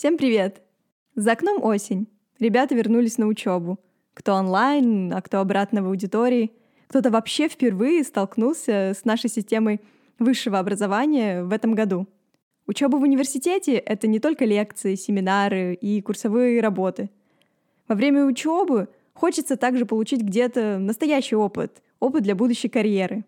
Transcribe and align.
Всем 0.00 0.16
привет! 0.16 0.62
За 1.14 1.32
окном 1.32 1.62
осень. 1.62 2.06
Ребята 2.38 2.74
вернулись 2.74 3.18
на 3.18 3.26
учебу. 3.26 3.78
Кто 4.14 4.32
онлайн, 4.32 5.12
а 5.12 5.20
кто 5.20 5.40
обратно 5.40 5.82
в 5.82 5.88
аудитории. 5.88 6.52
Кто-то 6.88 7.10
вообще 7.10 7.48
впервые 7.48 8.02
столкнулся 8.04 8.94
с 8.98 9.04
нашей 9.04 9.28
системой 9.28 9.82
высшего 10.18 10.58
образования 10.58 11.44
в 11.44 11.52
этом 11.52 11.74
году. 11.74 12.06
Учеба 12.66 12.96
в 12.96 13.02
университете— 13.02 13.74
это 13.76 14.06
не 14.06 14.20
только 14.20 14.46
лекции, 14.46 14.94
семинары 14.94 15.74
и 15.74 16.00
курсовые 16.00 16.62
работы. 16.62 17.10
Во 17.86 17.94
время 17.94 18.24
учебы 18.24 18.88
хочется 19.12 19.58
также 19.58 19.84
получить 19.84 20.22
где-то 20.22 20.78
настоящий 20.78 21.36
опыт, 21.36 21.82
опыт 21.98 22.22
для 22.22 22.34
будущей 22.34 22.70
карьеры. 22.70 23.26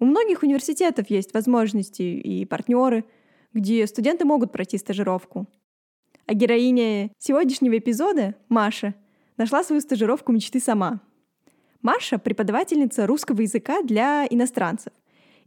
У 0.00 0.06
многих 0.06 0.42
университетов 0.42 1.08
есть 1.08 1.32
возможности 1.34 2.02
и 2.02 2.44
партнеры, 2.46 3.04
где 3.52 3.86
студенты 3.86 4.24
могут 4.24 4.50
пройти 4.50 4.76
стажировку— 4.76 5.46
а 6.26 6.34
героиня 6.34 7.10
сегодняшнего 7.18 7.76
эпизода, 7.78 8.34
Маша, 8.48 8.94
нашла 9.36 9.62
свою 9.62 9.80
стажировку 9.80 10.32
мечты 10.32 10.60
сама. 10.60 11.00
Маша— 11.82 12.18
преподавательница 12.18 13.06
русского 13.06 13.42
языка 13.42 13.82
для 13.82 14.26
иностранцев. 14.28 14.92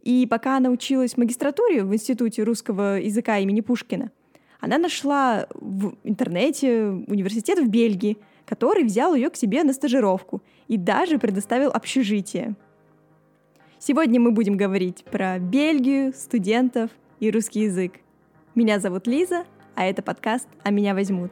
И 0.02 0.26
пока 0.26 0.56
она 0.56 0.70
училась 0.70 1.14
в 1.14 1.18
магистратуре 1.18 1.82
в 1.82 1.92
Институте 1.92 2.44
русского 2.44 3.00
языка 3.00 3.38
имени 3.38 3.60
Пушкина, 3.60 4.12
она 4.60 4.78
нашла 4.78 5.46
в 5.54 5.94
интернете 6.04 6.84
университет 7.06 7.58
в 7.58 7.68
Бельгии, 7.68 8.16
который 8.46 8.84
взял 8.84 9.14
ее 9.14 9.30
к 9.30 9.36
себе 9.36 9.62
на 9.64 9.72
стажировку 9.72 10.42
и 10.68 10.76
даже 10.76 11.18
предоставил 11.18 11.70
общежитие. 11.70 12.54
Сегодня 13.78 14.20
мы 14.20 14.32
будем 14.32 14.56
говорить 14.56 15.04
про 15.04 15.38
Бельгию, 15.38 16.12
студентов 16.12 16.90
и 17.20 17.30
русский 17.30 17.62
язык. 17.62 17.94
Меня 18.54 18.80
зовут 18.80 19.06
Лиза, 19.06 19.44
а 19.78 19.84
это 19.84 20.02
подкаст 20.02 20.48
«А 20.64 20.70
меня 20.70 20.92
возьмут». 20.92 21.30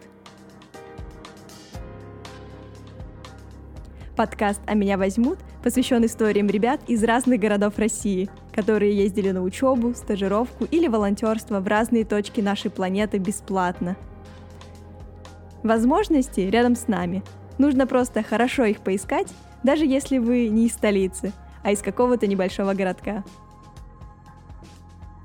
Подкаст 4.15 4.61
«А 4.67 4.75
меня 4.75 4.97
возьмут» 4.97 5.41
посвящен 5.65 6.05
историям 6.07 6.47
ребят 6.47 6.81
из 6.87 7.03
разных 7.03 7.41
городов 7.41 7.77
России, 7.77 8.31
которые 8.55 8.97
ездили 8.97 9.33
на 9.33 9.43
учебу, 9.43 9.95
стажировку 9.95 10.65
или 10.65 10.87
волонтерство 10.87 11.59
в 11.59 11.67
разные 11.67 12.05
точки 12.05 12.41
нашей 12.41 12.71
планеты 12.71 13.19
бесплатно. 13.19 13.97
Возможности 15.65 16.43
рядом 16.43 16.77
с 16.77 16.87
нами. 16.87 17.25
Нужно 17.59 17.89
просто 17.89 18.23
хорошо 18.23 18.63
их 18.67 18.79
поискать, 18.79 19.27
даже 19.65 19.85
если 19.85 20.19
вы 20.19 20.47
не 20.47 20.67
из 20.67 20.73
столицы, 20.75 21.33
а 21.65 21.73
из 21.73 21.83
какого-то 21.83 22.29
небольшого 22.29 22.75
городка. 22.75 23.25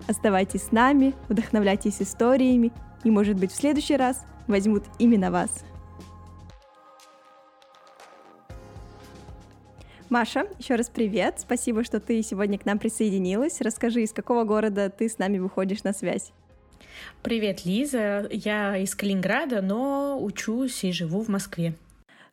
Оставайтесь 0.07 0.63
с 0.63 0.71
нами, 0.71 1.13
вдохновляйтесь 1.29 2.01
историями 2.01 2.71
и, 3.03 3.11
может 3.11 3.37
быть, 3.37 3.51
в 3.51 3.55
следующий 3.55 3.97
раз 3.97 4.23
возьмут 4.47 4.83
именно 4.99 5.31
вас. 5.31 5.63
Маша, 10.09 10.45
еще 10.59 10.75
раз 10.75 10.89
привет. 10.89 11.35
Спасибо, 11.39 11.85
что 11.85 12.01
ты 12.01 12.21
сегодня 12.21 12.59
к 12.59 12.65
нам 12.65 12.79
присоединилась. 12.79 13.61
Расскажи, 13.61 14.03
из 14.03 14.11
какого 14.11 14.43
города 14.43 14.89
ты 14.89 15.07
с 15.07 15.17
нами 15.17 15.37
выходишь 15.37 15.83
на 15.83 15.93
связь? 15.93 16.33
Привет, 17.23 17.65
Лиза. 17.65 18.27
Я 18.29 18.75
из 18.77 18.93
Калининграда, 18.93 19.61
но 19.61 20.21
учусь 20.21 20.83
и 20.83 20.91
живу 20.91 21.21
в 21.21 21.29
Москве. 21.29 21.75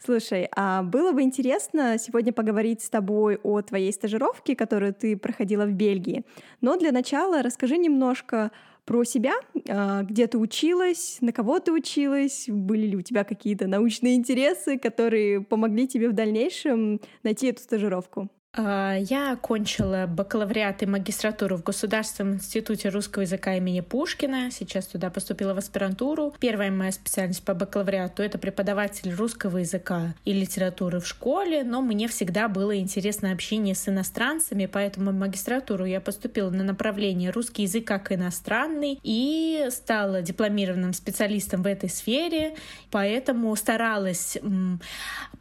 Слушай, 0.04 0.48
а 0.56 0.82
было 0.82 1.12
бы 1.12 1.22
интересно 1.22 1.98
сегодня 1.98 2.32
поговорить 2.32 2.82
с 2.82 2.88
тобой 2.88 3.36
о 3.42 3.60
твоей 3.62 3.92
стажировке, 3.92 4.54
которую 4.54 4.94
ты 4.94 5.16
проходила 5.16 5.64
в 5.64 5.72
Бельгии. 5.72 6.24
Но 6.60 6.76
для 6.76 6.92
начала 6.92 7.42
расскажи 7.42 7.78
немножко 7.78 8.50
про 8.88 9.04
себя, 9.04 9.34
а, 9.68 10.02
где 10.02 10.26
ты 10.26 10.38
училась, 10.38 11.18
на 11.20 11.30
кого 11.30 11.60
ты 11.60 11.72
училась, 11.72 12.46
были 12.48 12.86
ли 12.86 12.96
у 12.96 13.02
тебя 13.02 13.22
какие-то 13.22 13.66
научные 13.66 14.14
интересы, 14.14 14.78
которые 14.78 15.42
помогли 15.42 15.86
тебе 15.86 16.08
в 16.08 16.14
дальнейшем 16.14 16.98
найти 17.22 17.48
эту 17.48 17.60
стажировку. 17.60 18.30
А, 18.54 18.96
я 18.98 19.32
окончила 19.32 20.06
бакалавриат 20.08 20.82
и 20.82 20.86
магистратуру 20.86 21.58
в 21.58 21.62
Государственном 21.62 22.36
институте 22.36 22.88
русского 22.88 23.22
языка 23.22 23.54
имени 23.56 23.80
Пушкина. 23.80 24.50
Сейчас 24.50 24.86
туда 24.86 25.10
поступила 25.10 25.52
в 25.52 25.58
аспирантуру. 25.58 26.34
Первая 26.40 26.70
моя 26.70 26.90
специальность 26.92 27.44
по 27.44 27.52
бакалавриату— 27.52 28.22
это 28.24 28.38
преподаватель 28.38 29.14
русского 29.14 29.58
языка 29.58 30.14
и 30.24 30.32
литературы 30.32 31.00
в 31.00 31.06
школе, 31.06 31.62
но 31.62 31.82
мне 31.82 32.08
всегда 32.08 32.48
было 32.48 32.78
интересно 32.78 33.32
общение 33.32 33.74
с 33.74 33.86
иностранцами, 33.88 34.66
поэтому 34.66 35.10
в 35.10 35.14
магистратуру 35.14 35.84
я 35.84 36.00
поступила 36.00 36.50
на 36.50 36.64
направление 36.64 37.30
русский 37.30 37.62
язык 37.62 37.86
как 37.86 38.12
иностранный 38.12 38.98
и 39.02 39.68
стала 39.70 40.22
дипломированным 40.22 40.94
специалистом 40.94 41.62
в 41.62 41.66
этой 41.66 41.90
сфере, 41.90 42.56
поэтому 42.90 43.54
старалась 43.56 44.38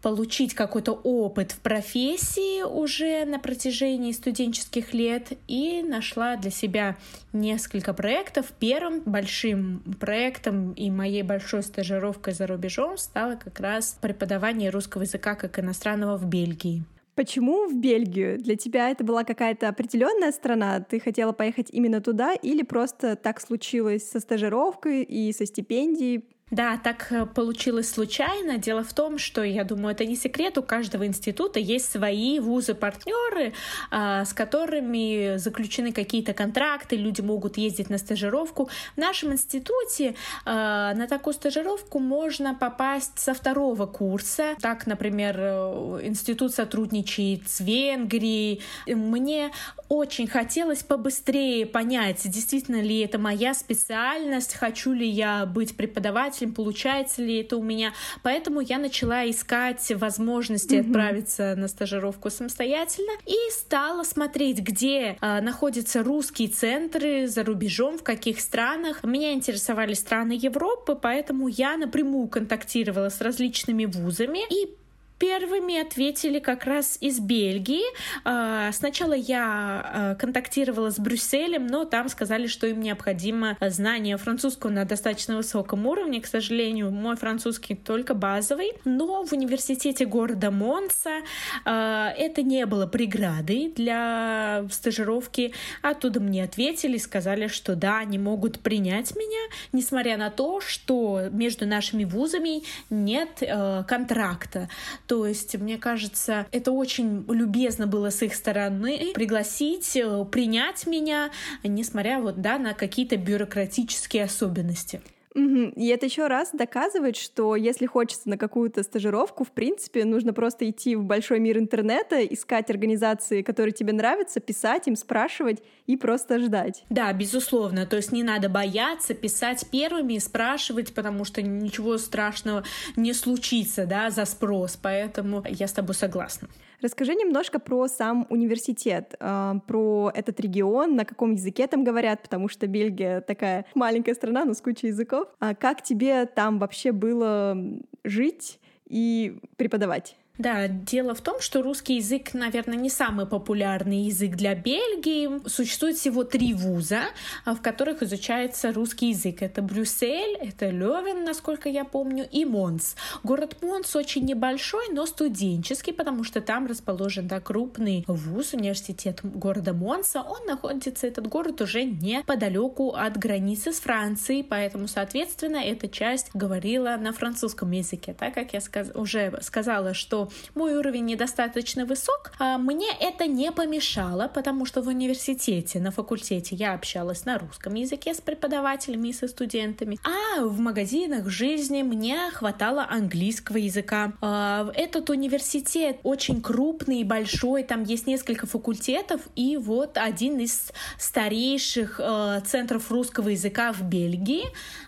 получить 0.02 0.54
какой-то 0.54 0.92
опыт 0.92 1.54
в 1.54 1.60
профессии 1.60 2.64
уже 2.64 2.97
уже 2.98 3.26
на 3.26 3.38
протяжении 3.38 4.12
студенческих 4.12 4.92
лет 4.94 5.34
и 5.48 5.84
нашла 5.84 6.36
для 6.36 6.50
себя 6.50 6.98
несколько 7.32 7.94
проектов. 7.94 8.48
Первым 8.60 9.02
большим 9.02 9.84
проектом 10.00 10.72
и 10.74 10.90
моей 10.90 11.22
большой 11.22 11.62
стажировкой 11.62 12.34
за 12.34 12.48
рубежом 12.48 12.98
стало 12.98 13.36
как 13.36 13.60
раз 13.60 13.98
преподавание 14.02 14.72
русского 14.72 15.04
языка 15.04 15.36
как 15.36 15.60
иностранного 15.60 16.18
в 16.18 16.26
Бельгии. 16.26 16.84
Почему 17.14 17.68
в 17.68 17.76
Бельгию? 17.80 18.40
Для 18.40 18.56
тебя 18.56 18.90
это 18.90 19.04
была 19.04 19.24
какая-то 19.24 19.70
определенная 19.70 20.32
страна? 20.32 20.80
Ты 20.80 21.00
хотела 21.00 21.34
поехать 21.34 21.68
именно 21.72 22.02
туда 22.02 22.34
или 22.34 22.64
просто 22.64 23.16
так 23.16 23.40
случилось 23.40 24.10
со 24.10 24.20
стажировкой 24.20 25.04
и 25.04 25.32
со 25.34 25.46
стипендией? 25.46 26.26
Да, 26.50 26.78
так 26.78 27.08
э, 27.12 27.26
получилось 27.26 27.92
случайно. 27.92 28.58
Дело 28.58 28.82
в 28.82 28.94
том, 28.94 29.18
что, 29.18 29.44
я 29.44 29.66
думаю, 29.66 29.94
это 29.94 30.06
не 30.06 30.16
секрет, 30.16 30.58
у 30.58 30.64
каждого 30.64 31.06
института 31.06 31.60
есть 31.60 31.92
свои 31.92 32.40
вузы-партнеры, 32.40 33.54
а, 33.92 34.24
с 34.24 34.34
которыми 34.34 35.36
заключены 35.38 35.92
какие-то 35.92 36.34
контракты, 36.34 36.96
люди 36.96 37.20
могут 37.20 37.58
ездить 37.58 37.90
на 37.90 37.98
стажировку. 37.98 38.70
В 38.96 38.98
нашем 38.98 39.34
институте 39.34 40.16
а, 40.46 40.94
на 40.94 41.08
такую 41.08 41.34
стажировку 41.34 42.00
можно 42.00 42.56
попасть 42.56 43.20
со 43.20 43.34
второго 43.34 43.86
курса. 43.86 44.56
Так, 44.62 44.88
например, 44.88 45.36
э, 45.38 46.00
институт 46.04 46.54
сотрудничает 46.54 47.50
с 47.50 47.60
Венгрией. 47.60 48.62
Мне 48.86 49.52
очень 49.90 50.28
хотелось 50.28 50.84
побыстрее 50.84 51.66
понять, 51.66 52.22
действительно 52.30 52.82
ли 52.82 53.00
это 53.00 53.18
моя 53.18 53.54
специальность, 53.54 54.54
хочу 54.54 54.92
ли 54.94 55.08
я 55.08 55.46
быть 55.46 55.76
преподавателем, 55.76 56.37
преподавателем, 56.38 56.54
получается 56.54 57.22
ли 57.22 57.42
это 57.42 57.58
у 57.58 57.64
меня. 57.64 57.94
Поэтому 58.24 58.62
я 58.62 58.78
начала 58.78 59.30
искать 59.30 59.92
возможности 59.96 60.76
mm-hmm. 60.76 60.88
отправиться 60.88 61.56
на 61.56 61.68
стажировку 61.68 62.30
самостоятельно 62.30 63.12
и 63.26 63.36
стала 63.52 64.04
смотреть, 64.04 64.60
где 64.60 65.18
э, 65.20 65.42
находятся 65.42 66.04
русские 66.04 66.50
центры 66.50 67.28
за 67.28 67.44
рубежом, 67.44 67.98
в 67.98 68.04
каких 68.04 68.40
странах. 68.40 69.04
Меня 69.04 69.34
интересовали 69.34 69.94
страны 69.94 70.38
Европы, 70.40 70.98
поэтому 71.00 71.48
я 71.48 71.78
напрямую 71.78 72.28
контактировала 72.28 73.10
с 73.10 73.22
различными 73.22 73.86
вузами 73.86 74.40
и 74.50 74.76
Первыми 75.20 75.80
ответили 75.80 76.38
как 76.38 76.66
раз 76.66 76.98
из 77.02 77.20
Бельгии. 77.20 77.84
А, 78.24 78.72
сначала 78.72 79.14
я 79.14 79.82
а, 79.84 80.16
контактировала 80.16 80.92
с 80.92 81.00
Брюсселем, 81.00 81.66
но 81.66 81.86
там 81.86 82.08
сказали, 82.10 82.46
что 82.46 82.68
им 82.68 82.82
необходимо 82.82 83.58
знание 83.60 84.18
французского 84.18 84.70
на 84.70 84.86
достаточно 84.86 85.38
высоком 85.38 85.88
уровне. 85.88 86.22
К 86.22 86.28
сожалению, 86.28 86.92
мой 86.92 87.16
французский 87.16 87.74
только 87.74 88.14
базовый. 88.14 88.74
Но 88.86 89.26
в 89.26 89.34
университете 89.34 90.06
города 90.06 90.52
Монса 90.52 91.22
а, 91.66 92.12
это 92.16 92.44
не 92.44 92.68
было 92.68 92.86
преградой 92.86 93.74
для 93.76 94.66
стажировки. 94.70 95.52
Оттуда 95.82 96.20
мне 96.20 96.44
ответили, 96.44 96.98
сказали, 96.98 97.48
что 97.48 97.76
да, 97.76 98.00
они 98.00 98.20
могут 98.20 98.60
принять 98.60 99.16
меня, 99.16 99.50
несмотря 99.74 100.18
на 100.18 100.30
то, 100.30 100.62
что 100.62 101.24
между 101.32 101.66
нашими 101.66 102.04
вузами 102.04 102.64
нет 102.92 103.42
контракта. 103.88 104.70
То 105.08 105.26
есть, 105.26 105.56
мне 105.56 105.78
кажется, 105.78 106.48
это 106.52 106.72
очень 106.72 107.26
любезно 107.30 107.88
было 107.88 108.10
с 108.10 108.22
их 108.22 108.36
стороны 108.36 109.14
пригласить, 109.14 109.96
э, 109.96 110.26
принять 110.26 110.86
меня, 110.86 111.32
несмотря 111.64 112.20
вот, 112.20 112.42
да, 112.42 112.60
на 112.60 112.74
какие-то 112.74 113.16
бюрократические 113.16 114.26
особенности. 114.26 115.02
И 115.38 115.88
это 115.90 116.08
еще 116.08 116.26
раз 116.28 116.50
доказывает, 116.52 117.16
что 117.16 117.56
если 117.56 117.86
хочется 117.86 118.28
на 118.28 118.38
какую-то 118.38 118.82
стажировку, 118.82 119.44
в 119.44 119.52
принципе, 119.52 120.04
нужно 120.04 120.34
просто 120.34 120.68
идти 120.68 120.96
в 120.96 121.04
большой 121.04 121.40
мир 121.40 121.60
интернета, 121.60 122.26
искать 122.26 122.72
организации, 122.72 123.44
которые 123.44 123.72
тебе 123.72 123.94
нравятся, 123.94 124.40
писать 124.40 124.88
им, 124.88 124.96
спрашивать 124.96 125.62
и 125.86 125.96
просто 125.96 126.40
ждать. 126.40 126.86
Да, 126.90 127.14
безусловно. 127.14 127.86
То 127.86 127.98
есть 127.98 128.12
не 128.12 128.24
надо 128.24 128.50
бояться 128.50 129.14
писать 129.14 129.68
первыми 129.72 130.14
и 130.14 130.20
спрашивать, 130.20 130.96
потому 130.96 131.24
что 131.24 131.44
ничего 131.44 132.00
страшного 132.00 132.64
не 132.96 133.14
случится, 133.14 133.86
да, 133.86 134.10
за 134.10 134.26
спрос. 134.26 134.80
Поэтому 134.82 135.44
я 135.48 135.68
с 135.68 135.74
тобой 135.74 135.94
согласна. 135.94 136.48
Расскажи 136.82 137.16
немножко 137.16 137.60
про 137.60 137.88
сам 137.88 138.28
университет, 138.30 139.16
э, 139.20 139.54
про 139.66 140.12
этот 140.14 140.40
регион, 140.40 140.96
на 140.96 141.06
каком 141.06 141.34
языке 141.34 141.66
там 141.68 141.84
говорят, 141.84 142.22
потому 142.22 142.50
что 142.50 142.68
Бельгия 142.68 143.22
такая 143.22 143.66
маленькая 143.74 144.14
страна, 144.14 144.46
но 144.46 144.54
с 144.54 144.62
кучей 144.62 144.88
языков. 144.88 145.28
А 145.40 145.56
как 145.56 145.82
тебе 145.82 146.26
там 146.26 146.60
вообще 146.60 146.92
было 146.92 147.58
жить 148.04 148.60
и 148.88 149.40
преподавать? 149.56 150.18
Да, 150.38 150.68
дело 150.68 151.16
в 151.16 151.22
том, 151.22 151.42
что 151.42 151.62
русский 151.62 151.96
язык, 151.96 152.34
наверное, 152.34 152.78
не 152.78 152.90
самый 152.90 153.26
популярный 153.26 154.04
язык 154.04 154.36
для 154.36 154.54
Бельгии. 154.54 155.48
Существует 155.48 155.98
всего 155.98 156.24
три 156.24 156.54
вуза, 156.54 157.02
а, 157.44 157.56
в 157.56 157.62
которых 157.62 158.04
изучается 158.04 158.72
русский 158.72 159.10
язык. 159.10 159.42
Это 159.42 159.62
Брюссель, 159.62 160.38
это 160.40 160.70
Левен, 160.70 161.24
насколько 161.24 161.70
я 161.70 161.86
помню, 161.86 162.28
и 162.30 162.46
Монс. 162.46 162.96
Город 163.24 163.58
Монс 163.62 163.96
очень 163.96 164.26
небольшой, 164.26 164.90
но 164.92 165.06
студенческий, 165.08 165.94
потому 165.94 166.24
что 166.24 166.40
там 166.42 166.68
расположен 166.68 167.28
да, 167.28 167.40
крупный 167.40 168.04
вуз, 168.08 168.54
университет 168.54 169.22
города 169.24 169.74
Монса. 169.74 170.22
Он 170.22 170.46
находится, 170.46 171.08
этот 171.08 171.28
город, 171.28 171.62
уже 171.62 171.84
неподалеку 171.84 172.92
от 172.92 173.18
границы 173.18 173.72
с 173.72 173.80
Францией, 173.80 174.44
поэтому, 174.44 174.88
соответственно, 174.88 175.58
эта 175.58 175.88
часть 175.88 176.30
говорила 176.36 176.96
на 176.98 177.12
французском 177.12 177.72
языке. 177.72 178.14
Так 178.14 178.36
как 178.36 178.54
я 178.54 178.62
сказ 178.62 178.92
уже 178.94 179.40
сказала, 179.42 179.94
что 179.94 180.27
мой 180.56 180.76
уровень 180.76 181.06
недостаточно 181.06 181.86
высок, 181.86 182.32
а 182.40 182.58
мне 182.58 182.90
это 183.00 183.28
не 183.28 183.52
помешало, 183.52 184.28
потому 184.28 184.66
что 184.66 184.82
в 184.82 184.88
университете, 184.88 185.80
на 185.80 185.92
факультете 185.92 186.56
я 186.56 186.74
общалась 186.74 187.26
на 187.26 187.38
русском 187.38 187.74
языке 187.76 188.14
с 188.14 188.22
преподавателями 188.22 189.10
и 189.10 189.14
со 189.14 189.28
студентами, 189.28 190.00
а 190.04 190.44
в 190.44 190.60
магазинах 190.60 191.30
жизни 191.30 191.82
мне 191.84 192.30
хватало 192.32 192.86
английского 192.90 193.58
языка. 193.58 194.14
А, 194.22 194.72
этот 194.76 195.10
университет 195.10 196.00
очень 196.04 196.42
крупный 196.42 197.02
и 197.02 197.04
большой, 197.04 197.64
там 197.64 197.84
есть 197.84 198.08
несколько 198.08 198.48
факультетов, 198.48 199.22
и 199.36 199.58
вот 199.58 199.98
один 199.98 200.40
из 200.40 200.72
старейших 200.98 202.00
а, 202.04 202.42
центров 202.42 202.92
русского 202.92 203.30
языка 203.30 203.72
в 203.74 203.82
Бельгии, 203.84 204.46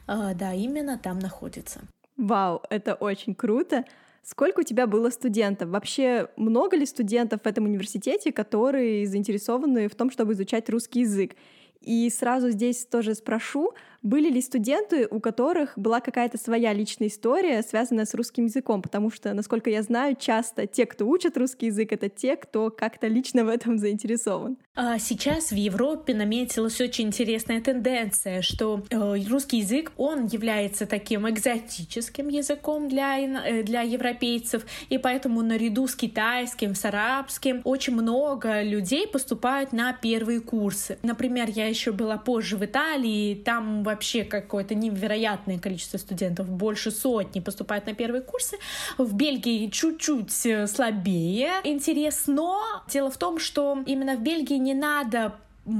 да, 0.07 0.53
именно 0.53 0.97
там 0.97 1.19
находится. 1.19 1.81
Вау, 2.19 2.61
это 2.69 2.95
очень 2.95 3.33
круто. 3.33 3.85
Сколько 4.23 4.59
у 4.61 4.63
тебя 4.63 4.87
было 4.87 5.09
студентов? 5.09 5.69
Вообще 5.69 6.29
много 6.35 6.77
ли 6.77 6.85
студентов 6.85 7.41
в 7.43 7.47
этом 7.47 7.65
университете, 7.65 8.31
которые 8.31 9.07
заинтересованы 9.07 9.87
в 9.87 9.95
том, 9.95 10.11
чтобы 10.11 10.33
изучать 10.33 10.69
русский 10.69 11.01
язык? 11.01 11.35
И 11.81 12.09
сразу 12.09 12.49
здесь 12.49 12.85
тоже 12.85 13.15
спрошу, 13.15 13.73
были 14.01 14.29
ли 14.29 14.41
студенты, 14.41 15.07
у 15.09 15.19
которых 15.19 15.73
была 15.77 15.99
какая-то 15.99 16.37
своя 16.37 16.73
личная 16.73 17.07
история, 17.07 17.61
связанная 17.61 18.05
с 18.05 18.13
русским 18.13 18.45
языком? 18.45 18.81
Потому 18.81 19.11
что, 19.11 19.33
насколько 19.33 19.69
я 19.69 19.83
знаю, 19.83 20.15
часто 20.19 20.67
те, 20.67 20.85
кто 20.85 21.05
учат 21.05 21.37
русский 21.37 21.67
язык, 21.67 21.91
это 21.91 22.09
те, 22.09 22.35
кто 22.35 22.69
как-то 22.69 23.07
лично 23.07 23.45
в 23.45 23.49
этом 23.49 23.77
заинтересован. 23.77 24.57
А 24.75 24.97
сейчас 24.97 25.51
в 25.51 25.55
Европе 25.55 26.13
наметилась 26.13 26.79
очень 26.79 27.07
интересная 27.07 27.59
тенденция, 27.59 28.41
что 28.41 28.81
э, 28.89 29.15
русский 29.29 29.57
язык, 29.57 29.91
он 29.97 30.27
является 30.27 30.85
таким 30.85 31.29
экзотическим 31.29 32.29
языком 32.29 32.87
для, 32.87 33.19
э, 33.19 33.63
для 33.63 33.81
европейцев, 33.81 34.65
и 34.87 34.97
поэтому 34.97 35.41
наряду 35.41 35.85
с 35.87 35.95
китайским, 35.95 36.75
с 36.75 36.85
арабским 36.85 37.61
очень 37.65 37.93
много 37.93 38.61
людей 38.61 39.05
поступают 39.05 39.73
на 39.73 39.91
первые 39.91 40.39
курсы. 40.39 40.97
Например, 41.03 41.49
я 41.49 41.67
еще 41.67 41.91
была 41.91 42.17
позже 42.17 42.55
в 42.55 42.63
Италии, 42.63 43.35
там 43.35 43.83
вообще 43.89 44.23
какое-то 44.23 44.75
невероятное 44.75 45.59
количество 45.59 45.97
студентов, 45.97 46.47
больше 46.47 46.91
сотни 46.91 47.39
поступают 47.39 47.85
на 47.85 47.93
первые 47.93 48.21
курсы. 48.21 48.57
В 48.97 49.13
Бельгии 49.15 49.69
чуть-чуть 49.69 50.45
э, 50.45 50.67
слабее 50.67 51.51
интерес, 51.63 52.23
но 52.27 52.61
дело 52.89 53.09
в 53.09 53.17
том, 53.17 53.39
что 53.39 53.83
именно 53.85 54.15
в 54.15 54.21
Бельгии 54.21 54.57
не 54.57 54.73
надо 54.73 55.33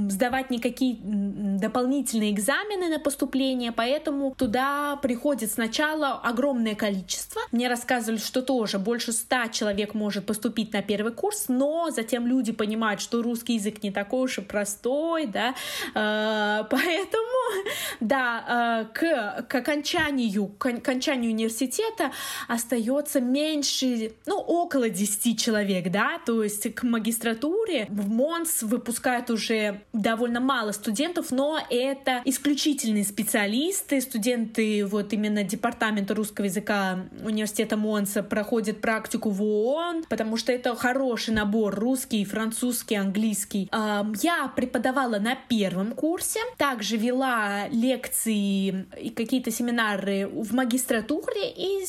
сдавать 0.08 0.50
никакие 0.50 0.96
дополнительные 1.00 2.30
экзамены 2.30 2.88
на 2.88 2.98
поступление, 2.98 3.72
поэтому 3.72 4.34
туда 4.36 4.96
приходит 4.96 5.50
сначала 5.50 6.20
огромное 6.22 6.74
количество. 6.74 7.40
Мне 7.52 7.68
рассказывали, 7.68 8.18
что 8.18 8.42
тоже 8.42 8.78
больше 8.78 9.12
ста 9.12 9.48
человек 9.48 9.94
может 9.94 10.26
поступить 10.26 10.72
на 10.72 10.82
первый 10.82 11.12
курс, 11.12 11.46
но 11.48 11.90
затем 11.90 12.26
люди 12.26 12.52
понимают, 12.52 13.00
что 13.00 13.22
русский 13.22 13.54
язык 13.54 13.82
не 13.82 13.90
такой 13.90 14.24
уж 14.24 14.38
и 14.38 14.42
простой, 14.42 15.26
да, 15.26 15.54
э, 15.94 16.64
поэтому, 16.70 17.64
да, 18.00 18.86
э, 18.92 18.94
к, 18.94 19.46
к 19.48 19.54
окончанию, 19.54 20.46
к 20.58 20.66
окончанию 20.66 21.32
университета 21.32 22.12
остается 22.48 23.20
меньше, 23.20 24.12
ну, 24.26 24.38
около 24.38 24.88
10 24.88 25.38
человек, 25.40 25.90
да, 25.90 26.20
то 26.24 26.42
есть 26.42 26.72
к 26.74 26.82
магистратуре 26.82 27.86
в 27.88 28.08
МОНС 28.08 28.62
выпускают 28.62 29.30
уже 29.30 29.79
довольно 29.92 30.40
мало 30.40 30.72
студентов, 30.72 31.30
но 31.30 31.60
это 31.70 32.22
исключительные 32.24 33.04
специалисты, 33.04 34.00
студенты 34.00 34.84
вот 34.86 35.12
именно 35.12 35.42
департамента 35.42 36.14
русского 36.14 36.46
языка 36.46 37.06
университета 37.24 37.76
Монса 37.76 38.22
проходят 38.22 38.80
практику 38.80 39.30
в 39.30 39.42
ООН, 39.42 40.04
потому 40.08 40.36
что 40.36 40.52
это 40.52 40.74
хороший 40.76 41.34
набор 41.34 41.74
русский, 41.74 42.24
французский, 42.24 42.96
английский. 42.96 43.68
Я 43.70 44.52
преподавала 44.54 45.18
на 45.18 45.34
первом 45.34 45.92
курсе, 45.92 46.40
также 46.56 46.96
вела 46.96 47.68
лекции 47.68 48.86
и 49.00 49.10
какие-то 49.10 49.50
семинары 49.50 50.28
в 50.32 50.54
магистратуре 50.54 51.50
и 51.50 51.86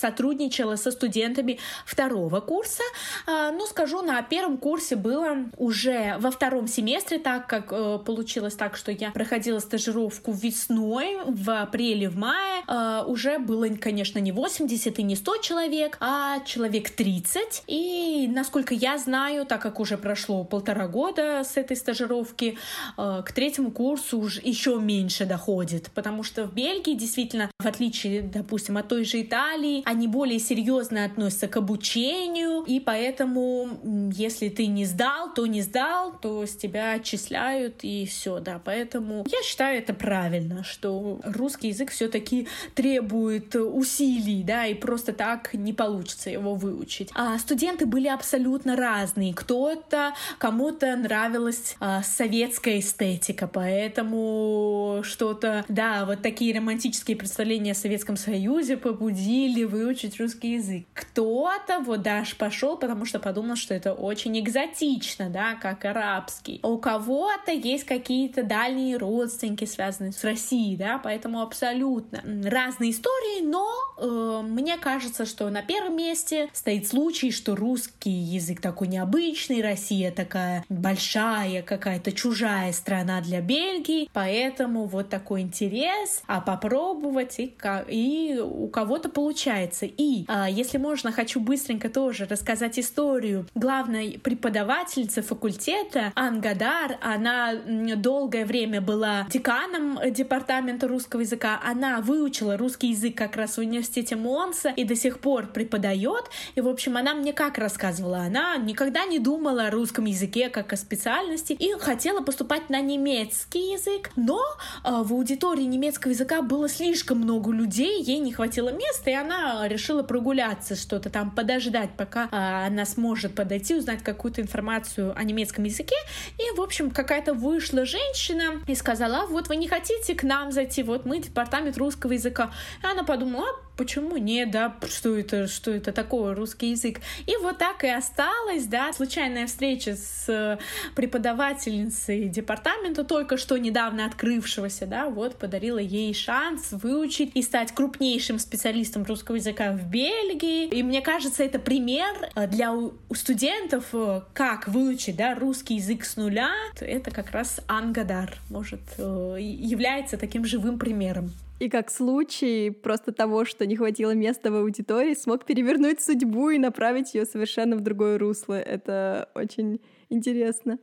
сотрудничала 0.00 0.76
со 0.76 0.90
студентами 0.90 1.58
второго 1.84 2.40
курса. 2.40 2.82
А, 3.26 3.52
ну, 3.52 3.66
скажу, 3.66 4.02
на 4.02 4.22
первом 4.22 4.56
курсе 4.56 4.96
было 4.96 5.36
уже 5.56 6.16
во 6.18 6.30
втором 6.30 6.66
семестре, 6.66 7.18
так 7.18 7.46
как 7.46 7.72
э, 7.72 7.98
получилось 8.04 8.54
так, 8.54 8.76
что 8.76 8.92
я 8.92 9.10
проходила 9.10 9.58
стажировку 9.58 10.32
весной, 10.32 11.18
в 11.26 11.62
апреле, 11.62 12.08
в 12.08 12.16
мае, 12.16 12.62
э, 12.66 13.04
уже 13.06 13.38
было, 13.38 13.68
конечно, 13.68 14.18
не 14.18 14.32
80 14.32 14.98
и 14.98 15.02
не 15.02 15.16
100 15.16 15.36
человек, 15.38 15.98
а 16.00 16.40
человек 16.44 16.90
30. 16.90 17.64
И, 17.66 18.28
насколько 18.32 18.74
я 18.74 18.98
знаю, 18.98 19.46
так 19.46 19.60
как 19.60 19.80
уже 19.80 19.98
прошло 19.98 20.44
полтора 20.44 20.88
года 20.88 21.42
с 21.44 21.56
этой 21.56 21.76
стажировки, 21.76 22.56
э, 22.96 23.22
к 23.24 23.32
третьему 23.32 23.70
курсу 23.70 24.18
уже 24.18 24.40
еще 24.42 24.78
меньше 24.78 25.26
доходит, 25.26 25.90
потому 25.94 26.22
что 26.22 26.44
в 26.44 26.54
Бельгии 26.54 26.94
действительно, 26.94 27.50
в 27.58 27.66
отличие, 27.66 28.22
допустим, 28.22 28.76
от 28.76 28.88
той 28.88 29.04
же 29.04 29.20
Италии, 29.20 29.82
они 29.90 30.06
более 30.06 30.38
серьезно 30.38 31.04
относятся 31.04 31.48
к 31.48 31.56
обучению, 31.56 32.62
и 32.62 32.78
поэтому, 32.78 33.68
если 34.12 34.48
ты 34.48 34.66
не 34.66 34.84
сдал, 34.84 35.34
то 35.34 35.46
не 35.46 35.62
сдал, 35.62 36.16
то 36.16 36.46
с 36.46 36.54
тебя 36.54 36.92
отчисляют, 36.92 37.82
и 37.82 38.06
все, 38.06 38.38
да. 38.38 38.60
Поэтому 38.64 39.26
я 39.28 39.42
считаю 39.42 39.78
это 39.78 39.92
правильно, 39.92 40.62
что 40.62 41.20
русский 41.24 41.68
язык 41.68 41.90
все-таки 41.90 42.46
требует 42.76 43.56
усилий, 43.56 44.44
да, 44.44 44.66
и 44.66 44.74
просто 44.74 45.12
так 45.12 45.54
не 45.54 45.72
получится 45.72 46.30
его 46.30 46.54
выучить. 46.54 47.10
А 47.14 47.36
студенты 47.38 47.84
были 47.84 48.06
абсолютно 48.06 48.76
разные. 48.76 49.34
Кто-то, 49.34 50.14
кому-то 50.38 50.94
нравилась 50.94 51.74
а, 51.80 52.04
советская 52.04 52.78
эстетика, 52.78 53.48
поэтому 53.48 55.00
что-то, 55.02 55.64
да, 55.68 56.04
вот 56.06 56.22
такие 56.22 56.56
романтические 56.56 57.16
представления 57.16 57.72
о 57.72 57.74
Советском 57.74 58.16
Союзе 58.16 58.76
побудили 58.76 59.64
выучить 59.80 60.20
русский 60.20 60.54
язык. 60.54 60.84
Кто-то 60.94 61.80
вот 61.80 62.02
даже 62.02 62.36
пошел, 62.36 62.76
потому 62.76 63.04
что 63.04 63.18
подумал, 63.18 63.56
что 63.56 63.74
это 63.74 63.92
очень 63.92 64.38
экзотично, 64.38 65.30
да, 65.30 65.54
как 65.54 65.84
арабский. 65.84 66.60
У 66.62 66.78
кого-то 66.78 67.52
есть 67.52 67.84
какие-то 67.84 68.42
дальние 68.42 68.96
родственники, 68.96 69.64
связанные 69.64 70.12
с 70.12 70.22
Россией, 70.24 70.76
да, 70.76 71.00
поэтому 71.02 71.42
абсолютно 71.42 72.22
разные 72.48 72.90
истории, 72.90 73.42
но 73.42 73.68
э, 73.96 74.42
мне 74.46 74.76
кажется, 74.78 75.24
что 75.24 75.48
на 75.50 75.62
первом 75.62 75.96
месте 75.96 76.48
стоит 76.52 76.86
случай, 76.86 77.30
что 77.30 77.56
русский 77.56 78.10
язык 78.10 78.60
такой 78.60 78.88
необычный, 78.88 79.62
Россия 79.62 80.10
такая 80.10 80.64
большая, 80.68 81.62
какая-то 81.62 82.12
чужая 82.12 82.72
страна 82.72 83.20
для 83.20 83.40
Бельгии, 83.40 84.08
поэтому 84.12 84.86
вот 84.86 85.08
такой 85.08 85.42
интерес, 85.42 86.22
а 86.26 86.40
попробовать 86.40 87.38
и, 87.38 87.54
и 87.88 88.38
у 88.38 88.68
кого-то 88.68 89.08
получается. 89.08 89.69
И, 89.86 90.24
а, 90.28 90.48
если 90.48 90.78
можно, 90.78 91.12
хочу 91.12 91.40
быстренько 91.40 91.88
тоже 91.88 92.26
рассказать 92.26 92.78
историю 92.78 93.46
главной 93.54 94.18
преподавательницы 94.22 95.22
факультета 95.22 96.12
Ангадар. 96.14 96.98
Она 97.00 97.54
долгое 97.96 98.44
время 98.44 98.80
была 98.80 99.26
деканом 99.30 99.98
департамента 100.10 100.88
русского 100.88 101.20
языка. 101.20 101.60
Она 101.64 102.00
выучила 102.00 102.56
русский 102.56 102.88
язык 102.88 103.16
как 103.16 103.36
раз 103.36 103.56
в 103.56 103.58
университете 103.58 104.16
Монса 104.16 104.70
и 104.70 104.84
до 104.84 104.96
сих 104.96 105.20
пор 105.20 105.46
преподает. 105.46 106.24
И, 106.54 106.60
в 106.60 106.68
общем, 106.68 106.96
она 106.96 107.14
мне 107.14 107.32
как 107.32 107.58
рассказывала? 107.58 108.20
Она 108.20 108.56
никогда 108.56 109.04
не 109.04 109.18
думала 109.18 109.66
о 109.66 109.70
русском 109.70 110.04
языке 110.06 110.48
как 110.48 110.72
о 110.72 110.76
специальности 110.76 111.52
и 111.52 111.72
хотела 111.78 112.20
поступать 112.20 112.70
на 112.70 112.80
немецкий 112.80 113.72
язык, 113.72 114.10
но 114.16 114.40
э, 114.84 115.02
в 115.02 115.12
аудитории 115.12 115.64
немецкого 115.64 116.12
языка 116.12 116.42
было 116.42 116.68
слишком 116.68 117.18
много 117.18 117.52
людей, 117.52 118.02
ей 118.02 118.18
не 118.18 118.32
хватило 118.32 118.70
места, 118.70 119.10
и 119.10 119.14
она 119.14 119.59
решила 119.68 120.02
прогуляться 120.02 120.76
что-то 120.76 121.10
там, 121.10 121.30
подождать, 121.30 121.90
пока 121.96 122.28
а, 122.30 122.66
она 122.66 122.84
сможет 122.84 123.34
подойти, 123.34 123.74
узнать 123.74 124.02
какую-то 124.02 124.40
информацию 124.40 125.12
о 125.16 125.24
немецком 125.24 125.64
языке. 125.64 125.96
И, 126.38 126.56
в 126.56 126.60
общем, 126.60 126.90
какая-то 126.90 127.34
вышла 127.34 127.84
женщина 127.84 128.60
и 128.66 128.74
сказала, 128.74 129.22
«А 129.22 129.26
вот 129.26 129.48
вы 129.48 129.56
не 129.56 129.68
хотите 129.68 130.14
к 130.14 130.22
нам 130.22 130.52
зайти, 130.52 130.82
вот 130.82 131.06
мы 131.06 131.18
департамент 131.20 131.76
русского 131.78 132.12
языка. 132.12 132.50
И 132.82 132.86
она 132.86 133.04
подумала, 133.04 133.46
«А 133.48 133.69
почему 133.80 134.18
нет, 134.18 134.50
да, 134.50 134.76
что 134.90 135.16
это, 135.16 135.46
что 135.46 135.70
это 135.70 135.90
такое, 135.92 136.34
русский 136.34 136.72
язык. 136.72 137.00
И 137.26 137.34
вот 137.40 137.56
так 137.56 137.82
и 137.82 137.88
осталось, 137.88 138.66
да, 138.66 138.92
случайная 138.92 139.46
встреча 139.46 139.96
с 139.96 140.28
э, 140.28 140.58
преподавательницей 140.94 142.28
департамента, 142.28 143.04
только 143.04 143.38
что 143.38 143.56
недавно 143.56 144.04
открывшегося, 144.04 144.84
да, 144.84 145.08
вот 145.08 145.38
подарила 145.38 145.78
ей 145.78 146.12
шанс 146.12 146.72
выучить 146.72 147.30
и 147.32 147.40
стать 147.40 147.72
крупнейшим 147.72 148.38
специалистом 148.38 149.04
русского 149.04 149.36
языка 149.36 149.72
в 149.72 149.88
Бельгии. 149.88 150.66
И 150.66 150.82
мне 150.82 151.00
кажется, 151.00 151.42
это 151.42 151.58
пример 151.58 152.14
э, 152.34 152.48
для 152.48 152.74
студентов, 153.14 153.86
э, 153.94 154.20
как 154.34 154.68
выучить, 154.68 155.16
да, 155.16 155.34
русский 155.34 155.76
язык 155.76 156.04
с 156.04 156.16
нуля. 156.16 156.52
Это 156.80 157.10
как 157.10 157.30
раз 157.30 157.60
Ангадар, 157.66 158.36
может, 158.50 158.82
является 158.98 160.18
таким 160.18 160.44
живым 160.44 160.78
примером 160.78 161.32
и 161.60 161.68
как 161.68 161.90
случай 161.90 162.70
просто 162.70 163.12
того, 163.12 163.44
что 163.44 163.66
не 163.66 163.76
хватило 163.76 164.12
места 164.12 164.50
в 164.50 164.56
аудитории, 164.56 165.14
смог 165.14 165.44
перевернуть 165.44 166.00
судьбу 166.00 166.48
и 166.48 166.58
направить 166.58 167.14
ее 167.14 167.26
совершенно 167.26 167.76
в 167.76 167.80
другое 167.80 168.18
русло. 168.18 168.54
Это 168.54 169.28
очень 169.34 169.80
интересно. 170.08 170.78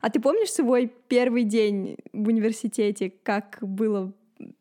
А 0.00 0.10
ты 0.10 0.20
помнишь 0.20 0.52
свой 0.52 0.92
первый 1.08 1.44
день 1.44 1.96
в 2.12 2.26
университете? 2.26 3.12
Как 3.22 3.58
было 3.60 4.12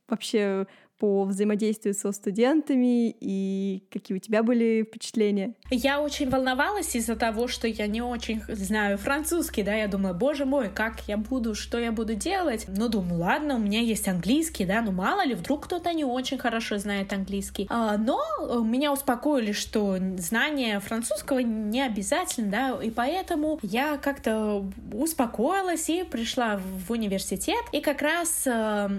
вообще 0.07 0.67
по 0.97 1.25
взаимодействию 1.25 1.93
со 1.93 2.11
студентами 2.11 3.15
и 3.19 3.83
какие 3.91 4.17
у 4.17 4.19
тебя 4.19 4.43
были 4.43 4.83
впечатления? 4.87 5.53
Я 5.69 6.01
очень 6.01 6.29
волновалась 6.29 6.95
из-за 6.95 7.15
того, 7.15 7.47
что 7.47 7.67
я 7.67 7.87
не 7.87 8.01
очень 8.01 8.41
знаю 8.47 8.97
французский, 8.97 9.63
да, 9.63 9.73
я 9.73 9.87
думала, 9.87 10.13
боже 10.13 10.45
мой, 10.45 10.69
как 10.69 11.01
я 11.07 11.17
буду, 11.17 11.53
что 11.55 11.77
я 11.77 11.91
буду 11.91 12.15
делать? 12.15 12.65
Ну, 12.67 12.87
думаю, 12.87 13.19
ладно, 13.19 13.55
у 13.55 13.59
меня 13.59 13.81
есть 13.81 14.07
английский, 14.07 14.65
да, 14.65 14.81
ну 14.81 14.91
мало 14.91 15.25
ли, 15.25 15.35
вдруг 15.35 15.65
кто-то 15.65 15.91
не 15.93 16.05
очень 16.05 16.37
хорошо 16.37 16.77
знает 16.77 17.11
английский. 17.11 17.67
А, 17.69 17.97
но 17.97 18.21
э, 18.39 18.59
меня 18.63 18.93
успокоили, 18.93 19.51
что 19.51 19.97
знание 20.17 20.79
французского 20.79 21.39
не 21.39 21.81
обязательно, 21.81 22.51
да, 22.51 22.79
и 22.81 22.89
поэтому 22.89 23.59
я 23.61 23.97
как-то 23.97 24.65
успокоилась 24.93 25.89
и 25.89 26.03
пришла 26.03 26.57
в 26.57 26.91
университет, 26.91 27.63
и 27.71 27.81
как 27.81 28.01
раз 28.01 28.43
э, 28.45 28.89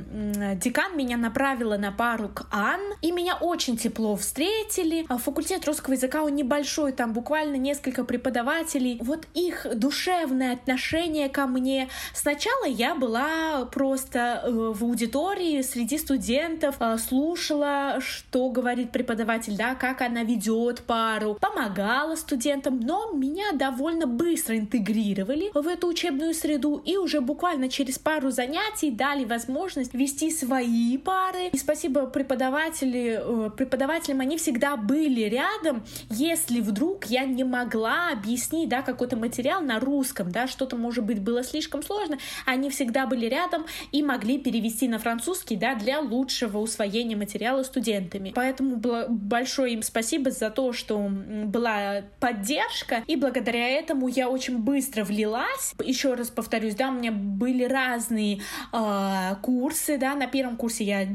декан 0.61 0.97
меня 0.97 1.17
направила 1.17 1.77
на 1.77 1.86
на 1.87 1.93
пару 1.93 2.29
к 2.29 2.49
Ан, 2.51 2.81
и 3.01 3.13
меня 3.13 3.37
очень 3.37 3.77
тепло 3.77 4.17
встретили. 4.17 5.07
А 5.09 5.19
факультет 5.19 5.65
русского 5.67 5.95
языка, 5.95 6.25
он 6.25 6.35
небольшой, 6.35 6.91
там 6.91 7.13
буквально 7.13 7.55
несколько 7.55 8.03
преподавателей. 8.03 8.99
Вот 9.01 9.27
их 9.35 9.67
душевное 9.73 10.55
отношение 10.55 11.29
ко 11.29 11.47
мне. 11.47 11.89
Сначала 12.13 12.65
я 12.67 12.97
была 12.97 13.67
просто 13.67 14.19
э, 14.43 14.51
в 14.51 14.83
аудитории 14.83 15.63
среди 15.63 15.97
студентов, 15.97 16.75
э, 16.81 16.99
слушала, 16.99 17.99
что 18.01 18.49
говорит 18.49 18.91
преподаватель, 18.91 19.57
да, 19.57 19.77
как 19.77 20.01
она 20.01 20.25
ведет 20.25 20.81
пару, 20.83 21.35
помогала 21.35 22.17
студентам, 22.17 22.81
но 22.81 23.13
меня 23.13 23.53
довольно 23.53 24.09
быстро 24.09 24.59
интегрировали 24.59 25.53
в 25.55 25.69
эту 25.69 25.87
учебную 25.87 26.35
среду 26.35 26.83
и 26.85 26.97
уже 26.97 27.21
буквально 27.21 27.69
через 27.69 27.97
пару 27.97 28.31
занятий 28.33 28.91
дали 28.91 29.25
возможность 29.25 29.95
вести 29.95 30.33
свои 30.33 30.99
пары. 30.99 31.51
И 31.53 31.59
спасибо 31.59 31.76
спасибо 31.77 32.07
преподаватели, 32.07 33.21
э, 33.21 33.51
преподавателям, 33.51 34.21
они 34.21 34.39
всегда 34.39 34.79
были 34.79 35.29
рядом, 35.29 35.85
если 36.09 36.61
вдруг 36.61 37.05
я 37.05 37.27
не 37.27 37.45
могла 37.45 38.13
объяснить, 38.13 38.71
да, 38.71 38.81
какой-то 38.81 39.17
материал 39.17 39.61
на 39.61 39.79
русском, 39.79 40.33
да, 40.33 40.47
что-то, 40.47 40.77
может 40.77 41.05
быть, 41.05 41.21
было 41.21 41.45
слишком 41.45 41.83
сложно, 41.83 42.17
они 42.47 42.71
всегда 42.71 43.07
были 43.07 43.27
рядом 43.27 43.67
и 43.93 44.03
могли 44.03 44.39
перевести 44.39 44.89
на 44.89 44.99
французский, 44.99 45.57
да, 45.57 45.75
для 45.75 46.01
лучшего 46.01 46.59
усвоения 46.59 47.15
материала 47.15 47.63
студентами. 47.63 48.33
Поэтому 48.35 48.77
большое 49.09 49.75
им 49.75 49.83
спасибо 49.83 50.31
за 50.31 50.49
то, 50.49 50.73
что 50.73 50.99
была 50.99 52.05
поддержка, 52.21 53.05
и 53.07 53.17
благодаря 53.17 53.69
этому 53.69 54.09
я 54.09 54.31
очень 54.31 54.57
быстро 54.57 55.05
влилась. 55.05 55.75
Еще 55.85 56.15
раз 56.15 56.31
повторюсь, 56.31 56.75
да, 56.75 56.89
у 56.89 56.93
меня 56.93 57.13
были 57.13 57.65
разные 57.65 58.41
э, 58.73 59.35
курсы, 59.43 59.99
да, 59.99 60.15
на 60.15 60.27
первом 60.27 60.57
курсе 60.57 60.85
я 60.85 61.07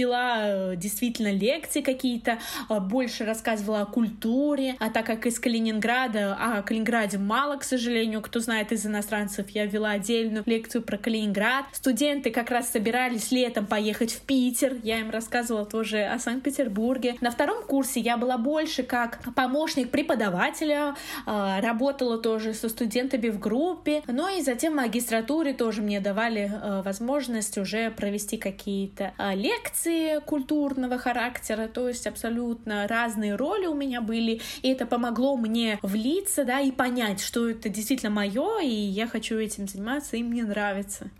вела 0.00 0.72
э, 0.72 0.76
действительно 0.76 1.32
лекции 1.32 1.80
какие-то, 1.80 2.38
э, 2.68 2.80
больше 2.80 3.24
рассказывала 3.24 3.82
о 3.82 3.86
культуре, 3.86 4.76
а 4.78 4.90
так 4.90 5.06
как 5.06 5.26
из 5.26 5.38
Калининграда, 5.38 6.36
а 6.38 6.58
о 6.58 6.62
Калининграде 6.62 7.18
мало, 7.18 7.56
к 7.56 7.64
сожалению, 7.64 8.22
кто 8.22 8.40
знает 8.40 8.72
из 8.72 8.86
иностранцев, 8.86 9.50
я 9.50 9.66
вела 9.66 9.90
отдельную 9.90 10.42
лекцию 10.46 10.82
про 10.82 10.96
Калининград. 10.96 11.66
Студенты 11.72 12.30
как 12.30 12.50
раз 12.50 12.70
собирались 12.70 13.30
летом 13.30 13.66
поехать 13.66 14.12
в 14.12 14.20
Питер, 14.22 14.76
я 14.82 15.00
им 15.00 15.10
рассказывала 15.10 15.66
тоже 15.66 16.02
о 16.04 16.18
Санкт-Петербурге. 16.18 17.16
На 17.20 17.30
втором 17.30 17.62
курсе 17.64 18.00
я 18.00 18.16
была 18.16 18.38
больше 18.38 18.82
как 18.82 19.20
помощник 19.34 19.90
преподавателя, 19.90 20.94
э, 21.26 21.60
работала 21.60 22.18
тоже 22.18 22.54
со 22.54 22.68
студентами 22.68 23.28
в 23.28 23.38
группе, 23.38 24.02
но 24.06 24.28
и 24.28 24.40
затем 24.42 24.72
в 24.72 24.76
магистратуре 24.76 25.52
тоже 25.52 25.82
мне 25.82 26.00
давали 26.00 26.50
возможность 26.84 27.58
уже 27.58 27.90
провести 27.90 28.36
какие-то 28.36 29.12
лекции, 29.34 29.89
лекции 29.90 30.20
культурного 30.24 30.98
характера, 30.98 31.68
то 31.68 31.88
есть 31.88 32.06
абсолютно 32.06 32.86
разные 32.86 33.34
роли 33.36 33.66
у 33.66 33.74
меня 33.74 34.00
были, 34.00 34.40
и 34.62 34.68
это 34.68 34.86
помогло 34.86 35.36
мне 35.36 35.78
влиться, 35.82 36.44
да, 36.44 36.60
и 36.60 36.70
понять, 36.70 37.20
что 37.20 37.48
это 37.48 37.68
действительно 37.68 38.10
мое, 38.10 38.60
и 38.60 38.68
я 38.68 39.06
хочу 39.06 39.36
этим 39.36 39.68
заниматься, 39.68 40.16
и 40.16 40.22
мне 40.22 40.44
нравится. 40.44 41.10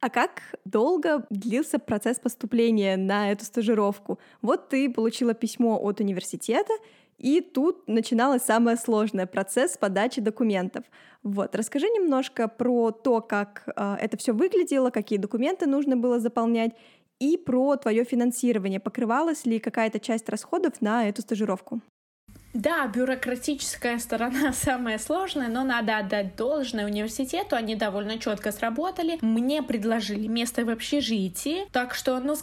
А 0.00 0.10
как 0.10 0.42
долго 0.64 1.26
длился 1.30 1.78
процесс 1.78 2.20
поступления 2.20 2.96
на 2.96 3.32
эту 3.32 3.44
стажировку? 3.44 4.20
Вот 4.42 4.68
ты 4.68 4.88
получила 4.90 5.34
письмо 5.34 5.76
от 5.82 6.00
университета, 6.00 6.72
и 7.18 7.40
тут 7.40 7.88
начиналось 7.88 8.42
самое 8.42 8.76
сложное— 8.76 9.26
процесс 9.26 9.76
подачи 9.76 10.20
документов. 10.20 10.84
Вот, 11.24 11.56
расскажи 11.56 11.86
немножко 11.86 12.46
про 12.46 12.92
то, 12.92 13.20
как 13.20 13.64
э, 13.74 13.96
это 14.00 14.16
все 14.16 14.32
выглядело, 14.32 14.90
какие 14.90 15.18
документы 15.18 15.66
нужно 15.66 15.96
было 15.96 16.20
заполнять, 16.20 16.76
и 17.18 17.36
про 17.36 17.76
твое 17.76 18.04
финансирование. 18.04 18.80
Покрывалась 18.80 19.44
ли 19.44 19.58
какая-то 19.58 20.00
часть 20.00 20.28
расходов 20.28 20.80
на 20.80 21.08
эту 21.08 21.22
стажировку? 21.22 21.80
Да, 22.54 22.86
бюрократическая 22.86 23.98
сторона 23.98 24.52
самая 24.54 24.98
сложная, 24.98 25.48
но 25.48 25.64
надо 25.64 25.98
отдать 25.98 26.36
должное 26.36 26.86
университету, 26.86 27.56
они 27.56 27.74
довольно 27.74 28.18
четко 28.18 28.52
сработали. 28.52 29.18
Мне 29.20 29.62
предложили 29.62 30.26
место 30.26 30.64
в 30.64 30.70
общежитии, 30.70 31.66
так 31.72 31.94
что, 31.94 32.18
ну, 32.20 32.36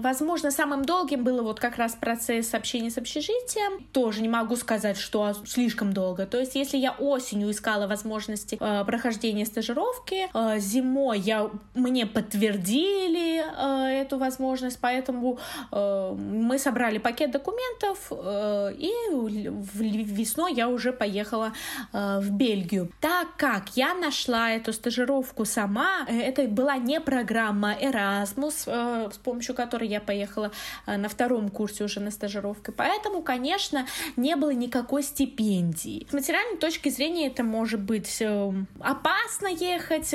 возможно, 0.00 0.50
самым 0.50 0.84
долгим 0.84 1.22
было 1.24 1.42
вот 1.42 1.60
как 1.60 1.76
раз 1.76 1.94
процесс 1.94 2.54
общения 2.54 2.90
с 2.90 2.98
общежитием. 2.98 3.84
Тоже 3.92 4.20
не 4.22 4.28
могу 4.28 4.56
сказать, 4.56 4.98
что 4.98 5.34
слишком 5.46 5.92
долго. 5.92 6.26
То 6.26 6.38
есть, 6.38 6.54
если 6.54 6.76
я 6.76 6.92
осенью 6.92 7.50
искала 7.50 7.86
возможности 7.86 8.58
э, 8.60 8.84
прохождения 8.84 9.46
стажировки, 9.46 10.28
э, 10.34 10.58
зимой 10.58 11.20
я, 11.20 11.50
мне 11.74 12.06
подтвердили 12.06 13.42
э, 13.42 14.02
эту 14.02 14.18
возможность, 14.18 14.78
поэтому 14.80 15.38
э, 15.70 16.16
мы 16.18 16.58
собрали 16.58 16.98
пакет 16.98 17.30
документов 17.30 18.08
э, 18.10 18.74
и 18.76 18.92
весной 19.28 20.54
я 20.54 20.68
уже 20.68 20.92
поехала 20.92 21.52
э, 21.92 22.20
в 22.20 22.30
Бельгию. 22.30 22.90
Так 23.00 23.36
как 23.36 23.76
я 23.76 23.94
нашла 23.94 24.50
эту 24.52 24.72
стажировку 24.72 25.44
сама, 25.44 26.06
э, 26.08 26.20
это 26.20 26.42
была 26.48 26.76
не 26.76 27.00
программа 27.00 27.74
Erasmus, 27.74 28.64
э, 28.66 29.10
с 29.12 29.18
помощью 29.18 29.54
которой 29.54 29.88
я 29.88 30.00
поехала 30.00 30.52
на 30.86 31.08
втором 31.08 31.48
курсе 31.48 31.84
уже 31.84 32.00
на 32.00 32.10
стажировке, 32.10 32.72
поэтому, 32.72 33.22
конечно, 33.22 33.86
не 34.16 34.36
было 34.36 34.50
никакой 34.50 35.02
стипендии. 35.02 36.06
С 36.10 36.12
материальной 36.12 36.58
точки 36.58 36.88
зрения 36.88 37.28
это 37.28 37.42
может 37.42 37.80
быть 37.80 38.22
опасно 38.80 39.48
ехать 39.48 40.14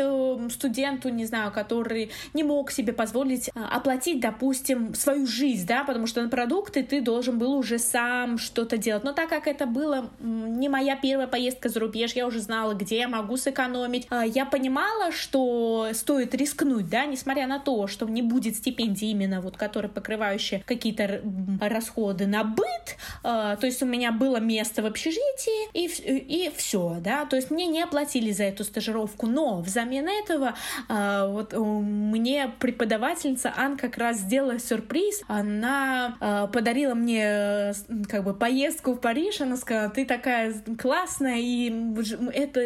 студенту, 0.52 1.10
не 1.10 1.26
знаю, 1.26 1.52
который 1.52 2.12
не 2.34 2.44
мог 2.44 2.72
себе 2.72 2.94
позволить 2.94 3.50
оплатить, 3.56 4.20
допустим, 4.20 4.94
свою 4.94 5.26
жизнь, 5.26 5.68
да, 5.68 5.84
потому 5.84 6.08
что 6.08 6.22
на 6.22 6.30
продукты 6.30 6.84
ты 6.84 7.02
должен 7.02 7.38
был 7.38 7.54
уже 7.54 7.80
сам 7.80 8.38
что-то 8.38 8.78
делать 8.78 8.95
сделать. 8.96 9.04
Но 9.04 9.14
так 9.14 9.30
как 9.30 9.48
это 9.48 9.66
было 9.66 10.10
не 10.20 10.70
моя 10.70 10.96
первая 10.96 11.28
поездка 11.28 11.70
за 11.70 11.80
рубеж, 11.80 12.14
я 12.14 12.28
уже 12.28 12.40
знала, 12.40 12.74
где 12.74 13.00
я 13.00 13.08
могу 13.08 13.38
сэкономить. 13.38 14.08
А, 14.10 14.26
я 14.26 14.46
понимала, 14.46 15.12
что 15.12 15.90
стоит 15.94 16.36
рискнуть, 16.36 16.90
да, 16.90 17.06
несмотря 17.06 17.48
на 17.48 17.60
то, 17.60 17.88
что 17.88 18.06
не 18.06 18.22
будет 18.22 18.56
стипендии 18.56 19.10
именно 19.10 19.42
вот, 19.42 19.58
которая 19.58 19.92
покрывающая 19.92 20.64
какие-то 20.66 21.22
расходы 21.62 22.28
на 22.28 22.44
быт. 22.44 22.98
А, 23.24 23.56
то 23.56 23.66
есть 23.66 23.84
у 23.84 23.86
меня 23.86 24.12
было 24.12 24.38
место 24.38 24.82
в 24.82 24.86
общежитии 24.86 25.70
и, 25.74 25.88
и 25.88 26.52
все, 26.56 26.98
да. 27.00 27.26
То 27.26 27.36
есть 27.36 27.52
мне 27.52 27.68
не 27.68 27.82
оплатили 27.82 28.32
за 28.32 28.44
эту 28.44 28.64
стажировку, 28.64 29.28
но 29.28 29.62
взамен 29.62 30.08
этого 30.08 30.56
а, 30.88 31.28
вот 31.28 31.54
мне 31.54 32.52
преподавательница 32.60 33.54
Ан 33.56 33.78
как 33.78 33.98
раз 33.98 34.18
сделала 34.18 34.60
сюрприз. 34.60 35.22
Она 35.28 36.48
подарила 36.54 36.94
мне 36.94 37.74
как 38.08 38.24
бы 38.24 38.34
поездку 38.34 38.85
в 38.94 39.00
Париж. 39.00 39.42
Она 39.42 39.58
сказала, 39.58 39.90
ты 39.90 40.06
такая 40.06 40.54
классная, 40.80 41.38
и 41.40 41.74
это 42.34 42.62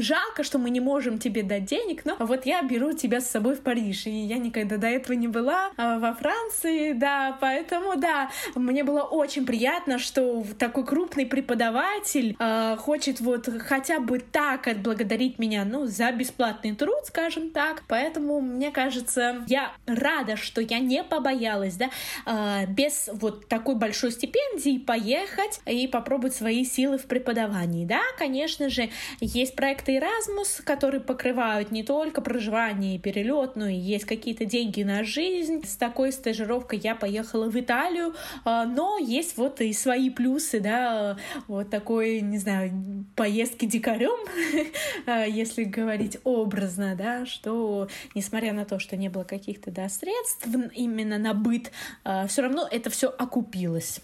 жалко, 0.00 0.42
что 0.42 0.58
мы 0.58 0.70
не 0.70 0.80
можем 0.80 1.18
тебе 1.18 1.42
дать 1.42 1.64
денег, 1.64 2.04
но 2.04 2.16
вот 2.18 2.46
я 2.46 2.62
беру 2.62 2.92
тебя 2.92 3.20
с 3.20 3.30
собой 3.30 3.54
в 3.54 3.60
Париж. 3.60 4.06
И 4.06 4.10
я 4.10 4.38
никогда 4.38 4.76
до 4.76 4.86
этого 4.86 5.14
не 5.14 5.28
была 5.28 5.70
а, 5.76 5.98
во 5.98 6.14
Франции, 6.14 6.92
да, 6.92 7.36
поэтому, 7.40 7.96
да, 7.96 8.30
мне 8.54 8.84
было 8.84 9.02
очень 9.02 9.46
приятно, 9.46 9.98
что 9.98 10.44
такой 10.58 10.84
крупный 10.84 11.26
преподаватель 11.26 12.36
э, 12.38 12.76
хочет 12.78 13.20
вот 13.20 13.48
хотя 13.60 14.00
бы 14.00 14.18
так 14.18 14.66
отблагодарить 14.66 15.38
меня, 15.38 15.64
ну, 15.64 15.86
за 15.86 16.12
бесплатный 16.12 16.74
труд, 16.74 17.04
скажем 17.04 17.50
так. 17.50 17.82
Поэтому, 17.88 18.40
мне 18.40 18.70
кажется, 18.70 19.44
я 19.46 19.72
рада, 19.86 20.36
что 20.36 20.60
я 20.60 20.78
не 20.78 21.02
побоялась, 21.04 21.76
да, 21.76 21.90
э, 22.26 22.66
без 22.66 23.08
вот 23.12 23.48
такой 23.48 23.76
большой 23.76 24.12
стипендии 24.12 24.78
поехать 24.78 25.51
и 25.66 25.86
попробовать 25.86 26.34
свои 26.34 26.64
силы 26.64 26.98
в 26.98 27.06
преподавании. 27.06 27.84
Да, 27.84 28.00
конечно 28.18 28.68
же, 28.68 28.90
есть 29.20 29.54
проекты 29.54 29.98
Erasmus, 29.98 30.62
которые 30.64 31.00
покрывают 31.00 31.70
не 31.70 31.82
только 31.82 32.20
проживание 32.20 32.96
и 32.96 32.98
перелет, 32.98 33.56
но 33.56 33.68
и 33.68 33.74
есть 33.74 34.04
какие-то 34.04 34.44
деньги 34.44 34.82
на 34.82 35.04
жизнь. 35.04 35.64
С 35.66 35.76
такой 35.76 36.12
стажировкой 36.12 36.78
я 36.78 36.94
поехала 36.94 37.48
в 37.48 37.58
Италию, 37.58 38.14
а, 38.44 38.64
но 38.66 38.98
есть 38.98 39.36
вот 39.36 39.60
и 39.60 39.72
свои 39.72 40.10
плюсы, 40.10 40.60
да, 40.60 41.16
вот 41.48 41.70
такой, 41.70 42.20
не 42.20 42.38
знаю, 42.38 42.72
поездки 43.16 43.66
дикарем, 43.66 44.18
а, 45.06 45.24
если 45.24 45.64
говорить 45.64 46.18
образно, 46.24 46.94
да, 46.96 47.26
что 47.26 47.88
несмотря 48.14 48.52
на 48.52 48.64
то, 48.64 48.78
что 48.78 48.96
не 48.96 49.08
было 49.08 49.24
каких-то, 49.24 49.70
да, 49.70 49.88
средств 49.88 50.46
именно 50.74 51.18
на 51.18 51.34
быт, 51.34 51.72
а, 52.04 52.26
все 52.26 52.42
равно 52.42 52.68
это 52.70 52.90
все 52.90 53.08
окупилось. 53.08 54.00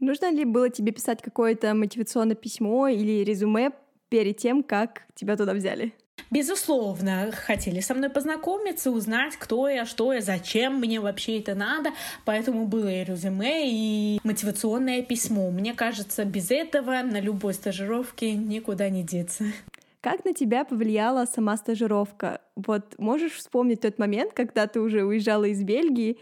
Нужно 0.00 0.30
ли 0.30 0.44
было 0.44 0.70
тебе 0.70 0.92
писать 0.92 1.22
какое-то 1.22 1.74
мотивационное 1.74 2.36
письмо 2.36 2.88
или 2.88 3.24
резюме 3.24 3.72
перед 4.08 4.36
тем, 4.36 4.62
как 4.62 5.02
тебя 5.14 5.36
туда 5.36 5.54
взяли? 5.54 5.92
Безусловно, 6.30 7.30
хотели 7.32 7.80
со 7.80 7.94
мной 7.94 8.10
познакомиться, 8.10 8.90
узнать, 8.90 9.36
кто 9.36 9.68
я, 9.68 9.86
что 9.86 10.12
я, 10.12 10.20
зачем 10.20 10.76
мне 10.78 11.00
вообще 11.00 11.38
это 11.38 11.54
надо. 11.54 11.90
Поэтому 12.24 12.66
было 12.66 12.88
и 12.88 13.02
резюме, 13.02 13.62
и 13.64 14.20
мотивационное 14.24 15.02
письмо. 15.02 15.50
Мне 15.50 15.72
кажется, 15.72 16.24
без 16.24 16.50
этого 16.50 17.02
на 17.02 17.18
любой 17.20 17.54
стажировке 17.54 18.32
никуда 18.34 18.90
не 18.90 19.02
деться. 19.02 19.44
Как 20.00 20.24
на 20.24 20.34
тебя 20.34 20.64
повлияла 20.64 21.24
сама 21.24 21.56
стажировка? 21.56 22.40
Вот 22.56 22.98
можешь 22.98 23.32
вспомнить 23.32 23.80
тот 23.80 23.98
момент, 23.98 24.32
когда 24.32 24.66
ты 24.66 24.80
уже 24.80 25.04
уезжала 25.04 25.44
из 25.44 25.62
Бельгии? 25.62 26.18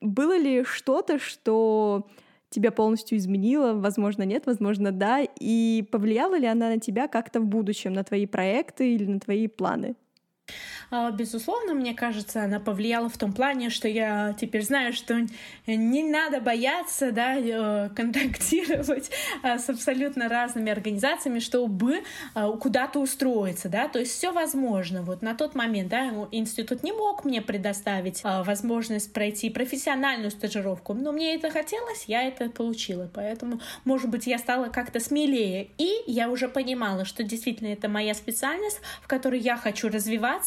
Было 0.00 0.38
ли 0.38 0.62
что-то, 0.62 1.18
что 1.18 2.06
тебя 2.50 2.72
полностью 2.72 3.18
изменила, 3.18 3.74
возможно, 3.74 4.22
нет, 4.22 4.46
возможно, 4.46 4.92
да, 4.92 5.20
и 5.22 5.86
повлияла 5.90 6.38
ли 6.38 6.46
она 6.46 6.68
на 6.68 6.80
тебя 6.80 7.08
как-то 7.08 7.40
в 7.40 7.46
будущем, 7.46 7.92
на 7.92 8.04
твои 8.04 8.26
проекты 8.26 8.94
или 8.94 9.04
на 9.04 9.20
твои 9.20 9.48
планы? 9.48 9.96
А, 10.90 11.10
безусловно, 11.10 11.74
мне 11.74 11.94
кажется, 11.94 12.44
она 12.44 12.60
повлияла 12.60 13.08
в 13.08 13.18
том 13.18 13.32
плане, 13.32 13.70
что 13.70 13.88
я 13.88 14.34
теперь 14.40 14.64
знаю, 14.64 14.92
что 14.92 15.26
не 15.66 16.02
надо 16.02 16.40
бояться 16.40 17.12
да, 17.12 17.36
э, 17.36 17.90
контактировать 17.94 19.10
а, 19.42 19.58
с 19.58 19.68
абсолютно 19.68 20.28
разными 20.28 20.72
организациями, 20.72 21.40
чтобы 21.40 22.02
а, 22.34 22.52
куда-то 22.52 23.00
устроиться. 23.00 23.68
Да? 23.68 23.88
То 23.88 23.98
есть 23.98 24.12
все 24.12 24.32
возможно. 24.32 25.02
Вот 25.02 25.22
на 25.22 25.34
тот 25.34 25.54
момент 25.54 25.88
да, 25.88 26.10
институт 26.32 26.82
не 26.82 26.92
мог 26.92 27.24
мне 27.24 27.42
предоставить 27.42 28.22
возможность 28.24 29.12
пройти 29.12 29.50
профессиональную 29.50 30.30
стажировку, 30.30 30.94
но 30.94 31.12
мне 31.12 31.34
это 31.34 31.50
хотелось, 31.50 32.04
я 32.06 32.22
это 32.22 32.48
получила. 32.50 33.10
Поэтому, 33.12 33.60
может 33.84 34.08
быть, 34.08 34.26
я 34.26 34.38
стала 34.38 34.68
как-то 34.68 35.00
смелее. 35.00 35.70
И 35.78 36.02
я 36.06 36.30
уже 36.30 36.48
понимала, 36.48 37.04
что 37.04 37.22
действительно 37.22 37.68
это 37.68 37.88
моя 37.88 38.14
специальность, 38.14 38.80
в 39.02 39.06
которой 39.06 39.40
я 39.40 39.56
хочу 39.56 39.88
развиваться, 39.88 40.37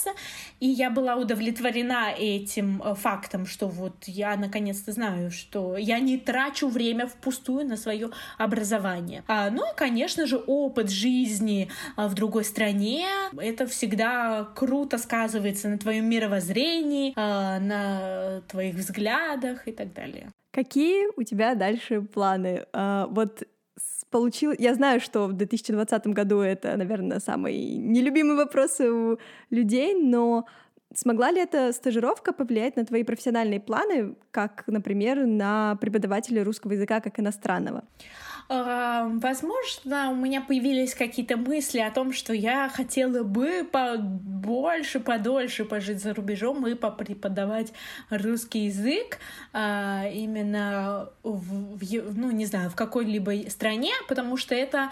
и 0.59 0.67
я 0.67 0.89
была 0.89 1.15
удовлетворена 1.15 2.11
этим 2.17 2.81
э, 2.81 2.95
фактом, 2.95 3.45
что 3.45 3.67
вот 3.67 3.95
я 4.05 4.35
наконец-то 4.37 4.91
знаю, 4.91 5.31
что 5.31 5.77
я 5.77 5.99
не 5.99 6.17
трачу 6.17 6.67
время 6.67 7.07
впустую 7.07 7.65
на 7.67 7.77
свое 7.77 8.09
образование. 8.37 9.23
А, 9.27 9.49
ну 9.49 9.71
и, 9.71 9.75
конечно 9.75 10.25
же, 10.25 10.37
опыт 10.37 10.89
жизни 10.89 11.69
а, 11.95 12.07
в 12.07 12.13
другой 12.13 12.43
стране, 12.43 13.05
это 13.37 13.67
всегда 13.67 14.47
круто 14.55 14.97
сказывается 14.97 15.69
на 15.69 15.77
твоем 15.77 16.09
мировоззрении, 16.09 17.13
а, 17.15 17.59
на 17.59 18.41
твоих 18.47 18.75
взглядах 18.75 19.67
и 19.67 19.71
так 19.71 19.93
далее. 19.93 20.29
Какие 20.51 21.07
у 21.17 21.23
тебя 21.23 21.55
дальше 21.55 22.01
планы? 22.01 22.65
А, 22.73 23.07
вот 23.07 23.43
получил... 24.11 24.53
Я 24.57 24.75
знаю, 24.75 24.99
что 24.99 25.27
в 25.27 25.33
2020 25.33 26.07
году 26.07 26.39
это, 26.39 26.77
наверное, 26.77 27.19
самый 27.19 27.77
нелюбимый 27.77 28.35
вопрос 28.35 28.79
у 28.79 29.17
людей, 29.49 29.95
но 29.95 30.45
смогла 30.93 31.31
ли 31.31 31.41
эта 31.41 31.71
стажировка 31.71 32.33
повлиять 32.33 32.75
на 32.75 32.85
твои 32.85 33.03
профессиональные 33.03 33.59
планы, 33.59 34.15
как, 34.31 34.63
например, 34.67 35.25
на 35.25 35.77
преподавателя 35.77 36.43
русского 36.43 36.73
языка 36.73 36.99
как 36.99 37.19
иностранного? 37.19 37.83
Возможно, 38.51 40.09
у 40.11 40.15
меня 40.15 40.41
появились 40.41 40.93
какие-то 40.93 41.37
мысли 41.37 41.79
о 41.79 41.89
том, 41.89 42.11
что 42.11 42.33
я 42.33 42.67
хотела 42.67 43.23
бы 43.23 43.65
побольше, 43.71 44.99
подольше 44.99 45.63
пожить 45.63 46.01
за 46.01 46.13
рубежом 46.13 46.67
и 46.67 46.73
попреподавать 46.73 47.71
русский 48.09 48.65
язык 48.65 49.19
а, 49.53 50.03
именно 50.13 51.09
в, 51.23 51.77
в, 51.77 52.17
ну, 52.17 52.31
не 52.31 52.45
знаю, 52.45 52.69
в 52.69 52.75
какой-либо 52.75 53.49
стране, 53.49 53.93
потому 54.09 54.35
что 54.35 54.53
это 54.53 54.91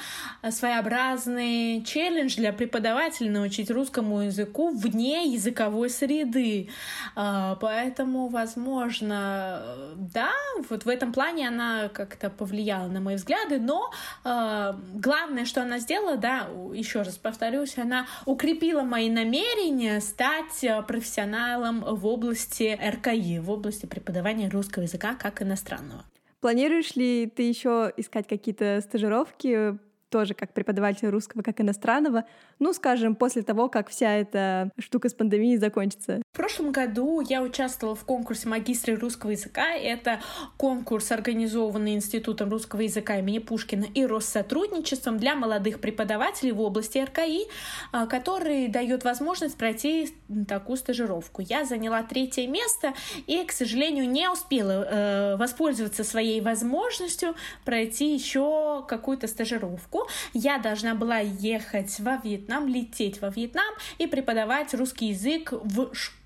своеобразный 0.49 1.83
челлендж 1.83 2.37
для 2.37 2.53
преподавателя 2.53 3.29
научить 3.29 3.69
русскому 3.69 4.21
языку 4.21 4.69
вне 4.69 5.33
языковой 5.33 5.89
среды. 5.89 6.69
А, 7.13 7.55
поэтому, 7.55 8.29
возможно, 8.29 9.61
да, 9.97 10.31
вот 10.69 10.85
в 10.85 10.87
этом 10.87 11.11
плане 11.11 11.49
она 11.49 11.89
как-то 11.89 12.29
повлияла 12.29 12.87
на 12.87 13.01
мой 13.01 13.15
взгляд, 13.15 13.48
взгляды, 13.49 13.59
но 13.59 13.91
э, 14.23 14.73
главное, 14.95 15.45
что 15.45 15.61
она 15.61 15.79
сделала, 15.79 16.17
да, 16.17 16.47
еще 16.73 17.01
раз 17.01 17.17
повторюсь, 17.17 17.77
она 17.77 18.07
укрепила 18.25 18.83
мои 18.83 19.09
намерения 19.09 19.99
стать 19.99 20.63
э, 20.63 20.81
профессионалом 20.83 21.81
в 21.81 22.05
области 22.05 22.77
РКИ, 22.81 23.39
в 23.39 23.49
области 23.49 23.85
преподавания 23.85 24.49
русского 24.49 24.83
языка 24.83 25.15
как 25.15 25.41
иностранного. 25.41 26.03
Планируешь 26.41 26.95
ли 26.95 27.27
ты 27.27 27.43
еще 27.43 27.91
искать 27.97 28.27
какие-то 28.27 28.79
стажировки 28.81 29.77
тоже 30.09 30.33
как 30.33 30.53
преподаватель 30.53 31.07
русского, 31.09 31.43
как 31.43 31.61
иностранного, 31.61 32.25
ну, 32.57 32.73
скажем, 32.73 33.15
после 33.15 33.43
того, 33.43 33.69
как 33.69 33.89
вся 33.89 34.15
эта 34.15 34.71
штука 34.79 35.09
с 35.09 35.13
пандемией 35.13 35.57
закончится? 35.57 36.21
В 36.31 36.37
прошлом 36.39 36.71
году 36.71 37.21
я 37.21 37.41
участвовала 37.41 37.95
в 37.95 38.05
конкурсе 38.05 38.47
магистра 38.47 38.95
русского 38.95 39.31
языка. 39.31 39.73
Это 39.73 40.21
конкурс, 40.57 41.11
организованный 41.11 41.95
Институтом 41.95 42.49
русского 42.49 42.81
языка 42.81 43.17
имени 43.17 43.39
Пушкина 43.39 43.85
и 43.93 44.05
Россотрудничеством 44.05 45.17
для 45.17 45.35
молодых 45.35 45.81
преподавателей 45.81 46.51
в 46.51 46.61
области 46.61 46.99
РКИ, 46.99 47.47
а, 47.91 48.05
который 48.05 48.67
дает 48.67 49.03
возможность 49.03 49.57
пройти 49.57 50.13
такую 50.47 50.77
стажировку. 50.77 51.41
Я 51.41 51.65
заняла 51.65 52.03
третье 52.03 52.47
место 52.47 52.93
и, 53.25 53.43
к 53.43 53.51
сожалению, 53.51 54.07
не 54.07 54.29
успела 54.29 54.71
э, 54.71 55.35
воспользоваться 55.35 56.03
своей 56.03 56.41
возможностью 56.41 57.35
пройти 57.65 58.13
еще 58.13 58.85
какую-то 58.87 59.27
стажировку 59.27 60.07
я 60.33 60.57
должна 60.57 60.95
была 60.95 61.19
ехать 61.19 61.99
во 61.99 62.17
Вьетнам, 62.17 62.67
лететь 62.67 63.21
во 63.21 63.29
Вьетнам 63.29 63.73
и 63.97 64.07
преподавать 64.07 64.73
русский 64.73 65.07
язык 65.07 65.51
в 65.51 65.93
школе. 65.93 66.19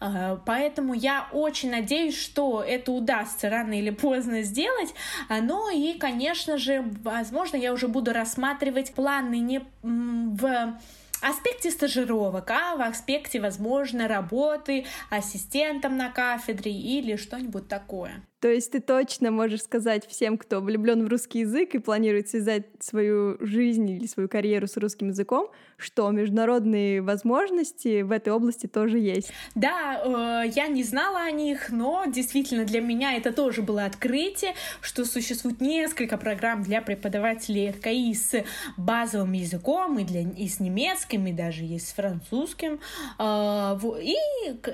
А, 0.00 0.40
поэтому 0.46 0.94
я 0.94 1.28
очень 1.32 1.70
надеюсь, 1.70 2.16
что 2.16 2.62
это 2.62 2.92
удастся 2.92 3.50
рано 3.50 3.78
или 3.78 3.90
поздно 3.90 4.42
сделать. 4.42 4.94
Ну 5.28 5.70
и, 5.74 5.98
конечно 5.98 6.58
же, 6.58 6.84
возможно, 7.02 7.56
я 7.56 7.72
уже 7.72 7.88
буду 7.88 8.12
рассматривать 8.12 8.92
планы 8.94 9.38
не 9.38 9.62
в 9.82 10.78
аспекте 11.20 11.70
стажировок, 11.70 12.50
а 12.50 12.76
в 12.76 12.82
аспекте, 12.82 13.40
возможно, 13.40 14.08
работы 14.08 14.86
ассистентом 15.10 15.96
на 15.96 16.10
кафедре 16.10 16.72
или 16.72 17.16
что-нибудь 17.16 17.68
такое. 17.68 18.22
То 18.40 18.48
есть 18.48 18.70
ты 18.70 18.80
точно 18.80 19.32
можешь 19.32 19.62
сказать 19.62 20.06
всем, 20.06 20.38
кто 20.38 20.60
влюблен 20.60 21.04
в 21.04 21.08
русский 21.08 21.40
язык 21.40 21.74
и 21.74 21.78
планирует 21.78 22.28
связать 22.28 22.66
свою 22.78 23.36
жизнь 23.40 23.90
или 23.90 24.06
свою 24.06 24.28
карьеру 24.28 24.68
с 24.68 24.76
русским 24.76 25.08
языком, 25.08 25.50
что 25.76 26.08
международные 26.10 27.02
возможности 27.02 28.02
в 28.02 28.12
этой 28.12 28.32
области 28.32 28.66
тоже 28.66 28.98
есть. 28.98 29.32
Да, 29.56 30.44
э, 30.44 30.50
я 30.54 30.68
не 30.68 30.84
знала 30.84 31.22
о 31.22 31.30
них, 31.32 31.70
но 31.70 32.04
действительно 32.06 32.64
для 32.64 32.80
меня 32.80 33.16
это 33.16 33.32
тоже 33.32 33.62
было 33.62 33.84
открытие, 33.84 34.54
что 34.82 35.04
существует 35.04 35.60
несколько 35.60 36.16
программ 36.16 36.62
для 36.62 36.80
преподавателей 36.80 37.70
РКИ 37.70 38.14
с 38.14 38.44
базовым 38.76 39.32
языком 39.32 39.98
и, 39.98 40.04
для, 40.04 40.22
и 40.22 40.46
с 40.46 40.60
немецким, 40.60 41.26
и 41.26 41.32
даже 41.32 41.64
есть 41.64 41.88
с 41.88 41.92
французским. 41.92 42.78
Э, 43.18 43.76
и, 44.00 44.16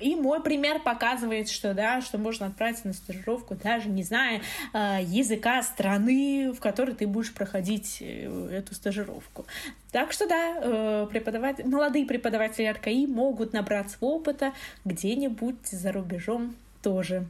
и 0.03 0.17
мой 0.17 0.43
пример 0.43 0.81
показывает, 0.81 1.49
что 1.49 1.73
да, 1.73 2.03
что 2.03 2.19
можно 2.19 2.47
отправиться 2.47 2.87
на 2.87 2.93
стажировку 2.93 3.54
даже 3.55 3.89
не 3.89 4.03
зная 4.03 4.41
э, 4.73 4.99
языка 5.03 5.63
страны, 5.63 6.53
в 6.53 6.61
которой 6.61 6.95
ты 6.95 7.07
будешь 7.07 7.33
проходить 7.33 7.99
э, 8.01 8.49
эту 8.53 8.75
стажировку. 8.75 9.47
Так 9.93 10.13
что 10.13 10.29
да, 10.29 10.59
э, 10.61 11.07
преподаватель, 11.11 11.67
молодые 11.67 12.07
преподаватели 12.07 12.67
РКИ 12.67 13.07
могут 13.07 13.53
набраться 13.53 13.97
опыта 14.01 14.53
где-нибудь 14.85 15.67
за 15.67 15.93
рубежом 15.93 16.55
тоже. 16.83 17.27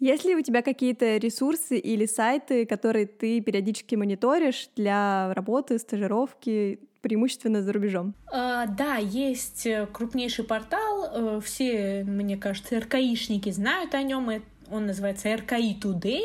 Есть 0.00 0.24
ли 0.24 0.34
у 0.34 0.42
тебя 0.42 0.62
какие-то 0.62 1.16
ресурсы 1.16 1.78
или 1.78 2.06
сайты, 2.06 2.66
которые 2.66 3.06
ты 3.06 3.40
периодически 3.40 3.94
мониторишь 3.94 4.68
для 4.76 5.32
работы, 5.34 5.78
стажировки, 5.78 6.80
преимущественно 7.00 7.62
за 7.62 7.72
рубежом? 7.72 8.14
Uh, 8.32 8.66
да, 8.76 8.96
есть 8.96 9.68
крупнейший 9.92 10.44
портал. 10.44 11.40
Все, 11.42 12.02
мне 12.04 12.36
кажется, 12.36 12.80
РКИшники 12.80 13.50
знают 13.50 13.94
о 13.94 14.02
нем 14.02 14.30
он 14.70 14.86
называется 14.86 15.34
РКИ 15.34 15.78
Today. 15.80 16.22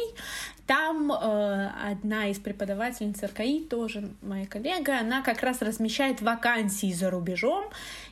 Там 0.65 1.11
э, 1.11 1.71
одна 1.91 2.27
из 2.27 2.37
преподавательниц 2.37 3.23
РКИ, 3.23 3.67
тоже 3.69 4.09
моя 4.21 4.45
коллега, 4.45 4.99
она 4.99 5.23
как 5.23 5.41
раз 5.41 5.63
размещает 5.63 6.21
вакансии 6.21 6.93
за 6.93 7.09
рубежом. 7.09 7.65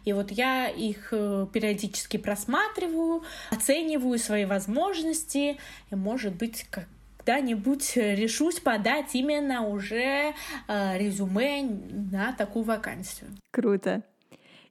И 0.05 0.13
вот 0.13 0.31
я 0.31 0.67
их 0.67 1.09
э, 1.11 1.45
периодически 1.53 2.17
просматриваю, 2.17 3.23
оцениваю 3.51 4.17
свои 4.17 4.45
возможности. 4.45 5.57
И, 5.91 5.95
может 5.95 6.33
быть, 6.33 6.65
когда-нибудь 6.71 7.95
решусь 7.95 8.59
подать 8.59 9.13
именно 9.13 9.61
уже 9.61 10.33
э, 10.67 10.97
резюме 10.97 11.61
на 12.11 12.33
такую 12.33 12.65
вакансию. 12.65 13.29
Круто. 13.51 14.01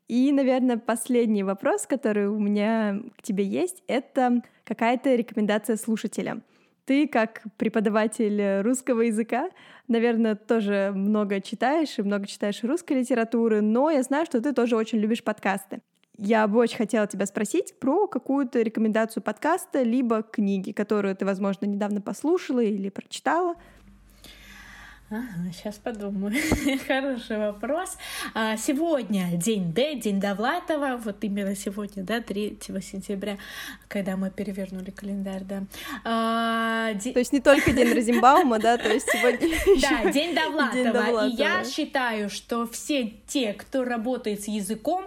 И, 0.08 0.30
наверное, 0.32 0.78
последний 0.78 1.42
вопрос, 1.42 1.86
который 1.86 2.28
у 2.28 2.38
меня 2.38 3.00
к 3.18 3.22
тебе 3.22 3.44
есть, 3.44 3.82
это 3.88 4.42
какая-то 4.64 5.14
рекомендация 5.14 5.76
слушателям. 5.76 6.42
Ты, 6.84 7.08
как 7.08 7.42
преподаватель 7.56 8.60
русского 8.60 9.00
языка, 9.00 9.50
наверное, 9.88 10.36
тоже 10.36 10.92
много 10.94 11.40
читаешь 11.40 11.98
и 11.98 12.02
много 12.02 12.26
читаешь 12.26 12.62
русской 12.62 12.92
литературы, 12.92 13.60
но 13.60 13.90
я 13.90 14.02
знаю, 14.04 14.26
что 14.26 14.40
ты 14.40 14.52
тоже 14.52 14.76
очень 14.76 14.98
любишь 14.98 15.24
подкасты. 15.24 15.80
Я 16.18 16.46
бы 16.46 16.58
очень 16.58 16.78
хотела 16.78 17.06
тебя 17.06 17.26
спросить 17.26 17.78
про 17.78 18.06
какую-то 18.06 18.62
рекомендацию 18.62 19.22
подкаста, 19.22 19.82
либо 19.82 20.22
книги, 20.22 20.70
которую 20.70 21.14
ты, 21.16 21.26
возможно, 21.26 21.66
недавно 21.66 22.00
послушала 22.00 22.60
или 22.60 22.88
прочитала. 22.88 23.56
Ага, 25.08 25.52
сейчас 25.52 25.76
подумаю. 25.76 26.34
Хороший 26.88 27.38
вопрос. 27.38 27.96
А, 28.34 28.56
сегодня 28.56 29.36
день 29.36 29.72
Д, 29.72 29.94
день 29.94 30.18
Довлатова, 30.18 30.96
вот 30.96 31.22
именно 31.22 31.54
сегодня, 31.54 32.02
да, 32.02 32.20
3 32.20 32.58
сентября, 32.82 33.38
когда 33.86 34.16
мы 34.16 34.30
перевернули 34.30 34.90
календарь, 34.90 35.44
да. 35.44 35.62
А, 36.02 36.92
де... 36.94 37.12
То 37.12 37.20
есть 37.20 37.32
не 37.32 37.40
только 37.40 37.70
день 37.70 37.92
Розенбаума, 37.92 38.58
да, 38.58 38.78
то 38.78 38.92
есть 38.92 39.06
сегодня... 39.08 39.48
Да, 39.80 40.10
день 40.10 40.34
Довлатова. 40.34 41.28
И 41.28 41.36
я 41.36 41.62
считаю, 41.62 42.28
что 42.28 42.66
все 42.66 43.14
те, 43.28 43.52
кто 43.52 43.84
работает 43.84 44.42
с 44.42 44.48
языком, 44.48 45.04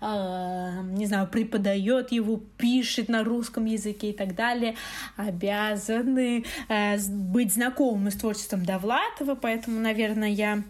а, 0.00 0.82
не 0.82 1.06
знаю, 1.06 1.28
преподает 1.28 2.10
его, 2.10 2.40
пишет 2.56 3.08
на 3.08 3.22
русском 3.22 3.66
языке 3.66 4.10
и 4.10 4.12
так 4.12 4.34
далее, 4.34 4.76
обязаны 5.16 6.44
э, 6.68 6.98
быть 7.08 7.52
знакомы 7.52 8.10
с 8.10 8.16
творчеством 8.16 8.64
Довлатова, 8.64 9.36
поэтому, 9.42 9.80
наверное, 9.80 10.28
я 10.28 10.62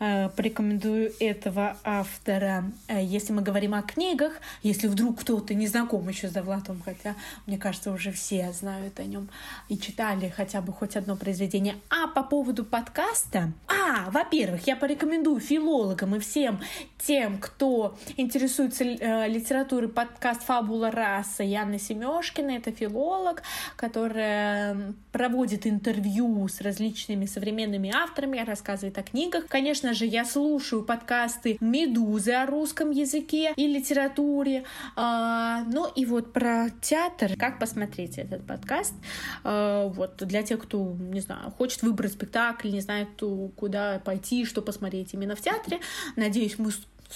э, 0.00 0.28
порекомендую 0.30 1.12
этого 1.20 1.76
автора. 1.84 2.64
Э, 2.88 3.04
если 3.04 3.32
мы 3.32 3.42
говорим 3.42 3.74
о 3.74 3.82
книгах, 3.82 4.32
если 4.62 4.88
вдруг 4.88 5.20
кто-то 5.20 5.54
не 5.54 5.66
знаком 5.66 6.08
еще 6.08 6.28
с 6.28 6.32
Довлатовым, 6.32 6.82
хотя, 6.84 7.14
мне 7.46 7.58
кажется, 7.58 7.92
уже 7.92 8.10
все 8.10 8.50
знают 8.52 8.98
о 8.98 9.04
нем 9.04 9.28
и 9.68 9.78
читали 9.78 10.32
хотя 10.34 10.60
бы 10.60 10.72
хоть 10.72 10.96
одно 10.96 11.16
произведение. 11.16 11.76
А 11.90 12.08
по 12.08 12.22
поводу 12.22 12.64
подкаста, 12.64 13.52
а, 13.68 14.10
во-первых, 14.10 14.66
я 14.66 14.76
порекомендую 14.76 15.40
филологам 15.40 16.16
и 16.16 16.18
всем 16.18 16.60
тем, 16.98 17.38
кто 17.38 17.96
интересуется 18.16 18.84
э, 18.84 19.28
литературой, 19.28 19.88
подкаст 19.88 20.42
«Фабула 20.44 20.90
раса» 20.90 21.42
Яны 21.42 21.78
Семешкина. 21.78 22.52
Это 22.52 22.72
филолог, 22.72 23.42
которая 23.76 24.94
проводит 25.12 25.66
интервью 25.66 26.48
с 26.48 26.60
различными 26.62 27.26
современными 27.26 27.94
авторами, 27.94 28.13
рассказывает 28.18 28.96
о 28.98 29.02
книгах. 29.02 29.46
Конечно 29.48 29.94
же, 29.94 30.06
я 30.06 30.24
слушаю 30.24 30.82
подкасты 30.82 31.56
«Медузы» 31.60 32.32
о 32.32 32.46
русском 32.46 32.90
языке 32.90 33.52
и 33.56 33.66
литературе. 33.66 34.64
А, 34.96 35.64
ну 35.64 35.90
и 35.94 36.04
вот 36.04 36.32
про 36.32 36.68
театр. 36.80 37.32
Как 37.38 37.58
посмотреть 37.58 38.18
этот 38.18 38.46
подкаст? 38.46 38.94
А, 39.42 39.88
вот 39.88 40.16
для 40.18 40.42
тех, 40.42 40.62
кто, 40.62 40.96
не 40.98 41.20
знаю, 41.20 41.50
хочет 41.50 41.82
выбрать 41.82 42.12
спектакль, 42.12 42.70
не 42.70 42.80
знает, 42.80 43.08
куда 43.56 44.00
пойти, 44.04 44.44
что 44.44 44.62
посмотреть 44.62 45.14
именно 45.14 45.36
в 45.36 45.40
театре. 45.40 45.80
Надеюсь, 46.16 46.58
мы 46.58 46.70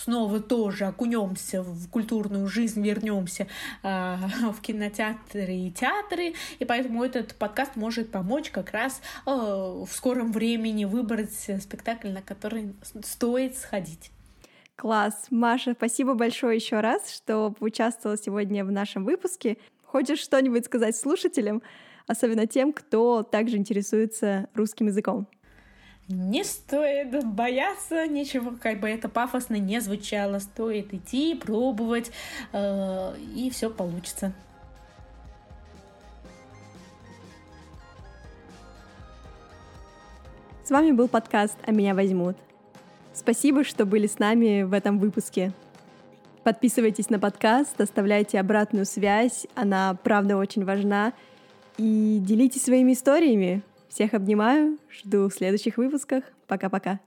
снова 0.05 0.41
тоже 0.41 0.87
окунемся 0.87 1.63
в 1.63 1.89
культурную 1.91 2.49
жизнь, 2.49 2.83
вернемся 2.83 3.47
э, 3.83 4.17
в 4.53 4.61
кинотеатры 4.61 5.55
и 5.55 5.71
театры, 5.71 6.35
и 6.59 6.65
поэтому 6.65 7.05
этот 7.05 7.35
подкаст 7.35 7.77
может 7.77 8.11
помочь 8.11 8.51
как 8.51 8.71
раз 8.71 9.01
э, 9.27 9.31
в 9.31 9.89
скором 9.91 10.33
времени 10.33 10.85
выбрать 10.85 11.33
спектакль, 11.33 12.11
на 12.11 12.23
который 12.23 12.75
стоит 13.03 13.57
сходить. 13.57 14.11
Класс. 14.77 15.27
Маша, 15.31 15.75
спасибо 15.77 16.15
большое 16.15 16.55
еще 16.57 16.79
раз, 16.79 17.11
что 17.11 17.51
поучаствовала 17.51 18.17
сегодня 18.17 18.65
в 18.65 18.71
нашем 18.71 19.05
выпуске. 19.05 19.57
Хочешь 19.85 20.21
что-нибудь 20.21 20.67
сказать 20.67 20.97
слушателям, 20.97 21.63
особенно 22.07 22.47
тем, 22.47 22.73
кто 22.73 23.25
также 23.25 23.57
интересуется 23.57 24.49
русским 24.55 24.87
языком? 24.87 25.27
Не 26.09 26.43
стоит 26.43 27.23
бояться 27.27 28.07
ничего, 28.07 28.55
как 28.59 28.81
бы 28.81 28.89
это 28.89 29.11
пафосно 29.11 29.57
не 29.57 29.79
звучало. 29.81 30.39
Стоит 30.39 30.95
идти, 30.95 31.35
пробовать, 31.35 32.11
э, 32.53 33.17
и 33.37 33.51
все 33.51 33.69
получится. 33.69 34.33
С 40.65 40.71
вами 40.71 40.93
был 40.93 41.09
подкаст 41.09 41.59
«А 41.67 41.73
меня 41.73 41.95
возьмут». 41.95 42.37
Спасибо, 43.13 43.63
что 43.63 43.85
были 43.85 44.07
с 44.07 44.19
нами 44.19 44.63
в 44.63 44.73
этом 44.73 44.99
выпуске. 44.99 45.53
Подписывайтесь 46.43 47.11
на 47.11 47.19
подкаст, 47.19 47.79
оставляйте 47.79 48.41
обратную 48.41 48.87
связь, 48.87 49.47
она 49.55 49.95
правда 50.03 50.39
очень 50.39 50.65
важна. 50.65 51.13
И 51.77 52.19
делитесь 52.23 52.63
своими 52.63 52.95
историями. 52.95 53.63
Всех 53.89 54.15
обнимаю, 54.15 54.79
жду 54.91 55.29
в 55.29 55.35
следующих 55.35 55.79
выпусках. 55.79 56.25
Пока-пока. 56.47 57.01